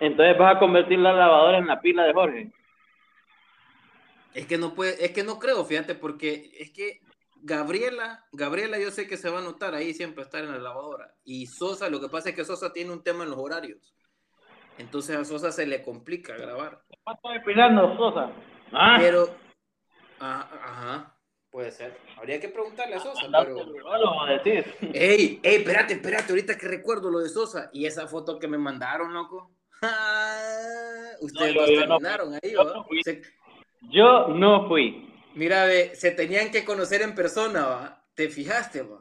Entonces 0.00 0.38
vas 0.38 0.56
a 0.56 0.58
convertir 0.58 0.98
la 0.98 1.12
lavadora 1.12 1.58
en 1.58 1.66
la 1.66 1.80
pila 1.80 2.04
de 2.04 2.12
Jorge. 2.12 2.52
Es 4.34 4.46
que 4.46 4.58
no 4.58 4.74
puede, 4.74 5.04
es 5.04 5.12
que 5.12 5.24
no 5.24 5.38
creo, 5.38 5.64
fíjate, 5.64 5.94
porque 5.94 6.52
es 6.58 6.70
que 6.70 7.00
Gabriela, 7.42 8.24
Gabriela 8.32 8.78
yo 8.78 8.90
sé 8.90 9.08
que 9.08 9.16
se 9.16 9.30
va 9.30 9.38
a 9.38 9.42
notar 9.42 9.74
ahí 9.74 9.94
siempre 9.94 10.22
estar 10.22 10.44
en 10.44 10.52
la 10.52 10.58
lavadora. 10.58 11.14
Y 11.24 11.46
Sosa, 11.46 11.90
lo 11.90 12.00
que 12.00 12.08
pasa 12.08 12.30
es 12.30 12.36
que 12.36 12.44
Sosa 12.44 12.72
tiene 12.72 12.92
un 12.92 13.02
tema 13.02 13.24
en 13.24 13.30
los 13.30 13.38
horarios. 13.38 13.94
Entonces 14.78 15.16
a 15.16 15.24
Sosa 15.24 15.50
se 15.50 15.66
le 15.66 15.82
complica 15.82 16.36
grabar. 16.36 16.82
¿Cuánto 17.02 17.28
depilando, 17.30 17.96
Sosa? 17.96 18.30
Ah, 18.72 18.96
Pero, 19.00 19.28
ah, 20.20 20.48
ajá, 20.62 21.14
puede 21.50 21.70
ser. 21.70 21.96
Habría 22.16 22.40
que 22.40 22.48
preguntarle 22.48 22.96
a 22.96 23.00
Sosa, 23.00 23.26
pero... 23.30 23.56
un 23.58 23.70
urologo, 23.70 24.26
decís. 24.26 24.64
Ey, 24.94 25.40
ey, 25.42 25.56
espérate, 25.56 25.94
espérate, 25.94 26.30
ahorita 26.32 26.56
que 26.58 26.68
recuerdo 26.68 27.10
lo 27.10 27.20
de 27.20 27.28
Sosa 27.28 27.70
y 27.72 27.86
esa 27.86 28.06
foto 28.06 28.38
que 28.38 28.48
me 28.48 28.58
mandaron, 28.58 29.12
loco. 29.14 29.52
Ah, 29.82 31.12
Ustedes 31.20 31.54
No, 31.54 31.66
yo- 31.66 31.80
no 31.86 31.86
terminaron 31.96 32.34
ahí, 32.34 32.52
yo 32.52 32.64
no 32.64 32.84
fui. 32.84 33.02
Se- 33.02 33.22
Yo 33.90 34.28
no 34.28 34.66
fui. 34.68 35.12
mira, 35.34 35.64
ve, 35.64 35.94
se 35.94 36.10
tenían 36.10 36.50
que 36.50 36.64
conocer 36.64 37.00
en 37.02 37.14
persona, 37.14 37.66
¿va? 37.66 38.04
¿Te 38.14 38.28
fijaste, 38.28 38.82
va? 38.82 38.98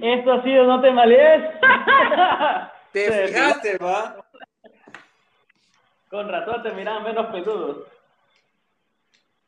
Esto 0.00 0.32
ha 0.32 0.42
sido 0.42 0.64
No 0.64 0.80
te 0.80 0.90
malies. 0.90 1.42
¿Te 2.92 3.26
fijaste, 3.26 3.76
va? 3.76 4.16
Con 6.08 6.28
razón 6.30 6.62
te 6.62 6.72
miraban 6.72 7.02
menos 7.04 7.26
peludos. 7.26 7.86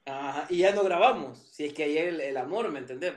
Ajá, 0.06 0.46
y 0.50 0.58
ya 0.58 0.74
no 0.74 0.82
grabamos. 0.84 1.38
Si 1.38 1.64
es 1.64 1.72
que 1.72 1.84
ahí 1.84 1.96
el, 1.98 2.20
el 2.20 2.36
amor, 2.36 2.70
¿me 2.70 2.78
entendés? 2.80 3.14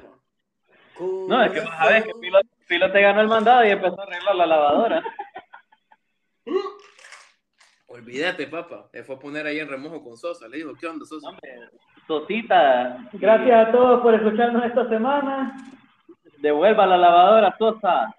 No, 1.00 1.44
es 1.44 1.52
que 1.52 1.60
vas 1.60 1.80
a 1.80 1.88
ver 1.90 2.04
que 2.04 2.12
Pilo, 2.20 2.40
Pilo 2.68 2.92
te 2.92 3.02
ganó 3.02 3.22
el 3.22 3.28
mandado 3.28 3.66
y 3.66 3.70
empezó 3.70 4.00
a 4.00 4.04
arreglar 4.04 4.36
la 4.36 4.46
lavadora. 4.46 5.04
Olvídate, 7.88 8.48
papá. 8.48 8.90
Le 8.94 9.04
fue 9.04 9.16
a 9.16 9.20
poner 9.20 9.46
ahí 9.46 9.60
en 9.60 9.70
remojo 9.70 10.04
con 10.04 10.18
Sosa. 10.18 10.48
Le 10.48 10.58
digo, 10.58 10.74
¿qué 10.80 10.88
onda, 10.88 11.06
Sosa? 11.06 11.30
Hombre, 11.30 11.70
Sosita, 12.06 13.10
Gracias 13.14 13.68
a 13.68 13.72
todos 13.72 14.02
por 14.02 14.14
escucharnos 14.14 14.66
esta 14.66 14.88
semana. 14.90 15.56
devuelva 16.40 16.86
la 16.86 16.98
lavadora, 16.98 17.56
Sosa. 17.58 18.16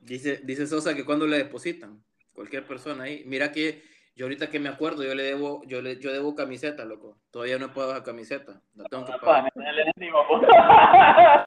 Dice, 0.00 0.40
dice 0.42 0.66
Sosa 0.66 0.94
que 0.94 1.04
cuando 1.04 1.26
le 1.26 1.38
depositan, 1.38 2.02
cualquier 2.32 2.66
persona 2.66 3.04
ahí. 3.04 3.22
Mira 3.26 3.52
que 3.52 3.82
yo 4.14 4.26
ahorita 4.26 4.50
que 4.50 4.60
me 4.60 4.68
acuerdo, 4.68 5.02
yo 5.02 5.14
le 5.14 5.22
debo, 5.22 5.62
yo 5.64 5.80
le, 5.80 5.98
yo 5.98 6.12
debo 6.12 6.34
camiseta, 6.34 6.84
loco. 6.84 7.16
Todavía 7.30 7.58
no 7.58 7.72
puedo 7.72 7.92
esa 7.92 8.02
camiseta. 8.02 8.60
La 8.74 8.84
tengo 8.84 9.06
que 9.06 9.12
Papá, 9.12 9.48
pagar. 9.54 11.46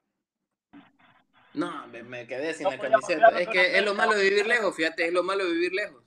No, 1.54 1.86
me, 1.86 2.02
me 2.02 2.26
quedé 2.26 2.52
sin 2.52 2.64
No, 2.64 2.70
la 2.72 2.76
pues, 2.76 2.90
camiseta. 2.90 3.28
Es 3.40 3.48
que 3.48 3.78
es 3.78 3.82
lo 3.82 3.94
malo 3.94 4.12
de 4.12 4.28
vivir 4.28 4.46
lejos, 4.46 4.76
fíjate, 4.76 5.06
es 5.06 5.12
lo 5.12 5.22
malo 5.22 5.42
de 5.42 5.52
vivir 5.52 5.72
lejos. 5.72 6.02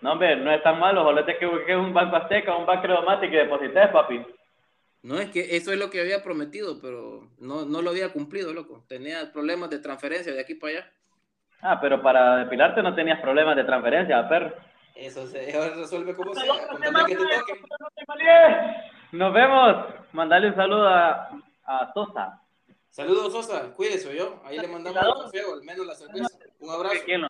No, 0.00 0.12
hombre, 0.12 0.34
no 0.36 0.50
es 0.50 0.62
tan 0.62 0.78
malo. 0.78 1.04
Volete 1.04 1.36
que 1.36 1.44
busques 1.44 1.76
un 1.76 1.92
banco 1.92 2.16
azteca, 2.16 2.56
un 2.56 2.64
banco 2.64 2.82
credomático 2.84 3.34
y 3.34 3.36
deposites, 3.36 3.88
papi. 3.88 4.24
No, 5.02 5.18
es 5.18 5.28
que 5.30 5.56
eso 5.56 5.72
es 5.72 5.78
lo 5.78 5.90
que 5.90 6.00
había 6.00 6.22
prometido, 6.22 6.80
pero 6.80 7.28
no, 7.38 7.66
no 7.66 7.82
lo 7.82 7.90
había 7.90 8.10
cumplido, 8.10 8.54
loco. 8.54 8.84
Tenía 8.88 9.30
problemas 9.30 9.68
de 9.68 9.78
transferencia 9.78 10.32
de 10.32 10.40
aquí 10.40 10.54
para 10.54 10.72
allá. 10.72 10.92
Ah, 11.60 11.78
pero 11.80 12.00
para 12.00 12.36
depilarte 12.36 12.82
no 12.82 12.94
tenías 12.94 13.20
problemas 13.20 13.56
de 13.56 13.64
transferencia, 13.64 14.26
perro. 14.28 14.54
Eso 14.98 15.26
se 15.28 15.38
resuelve 15.76 16.14
como 16.14 16.34
sea. 16.34 16.52
Que 17.06 17.14
te 17.16 17.22
toque. 17.22 17.60
Nos 19.12 19.32
vemos. 19.32 19.86
Mandale 20.12 20.48
un 20.48 20.54
saludo 20.56 20.88
a, 20.88 21.30
a 21.64 21.92
Sosa. 21.94 22.42
Saludos, 22.90 23.32
Sosa. 23.32 23.72
Cuídese, 23.74 24.14
yo. 24.16 24.40
Ahí 24.44 24.58
le 24.58 24.66
mandamos 24.68 25.00
el 25.02 25.24
café 25.24 25.44
o 25.44 25.54
al 25.54 25.62
menos 25.62 25.86
la 25.86 25.94
cerveza. 25.94 26.28
Un 26.58 26.70
abrazo. 26.70 26.96
¿Quién 27.04 27.20
lo- 27.22 27.28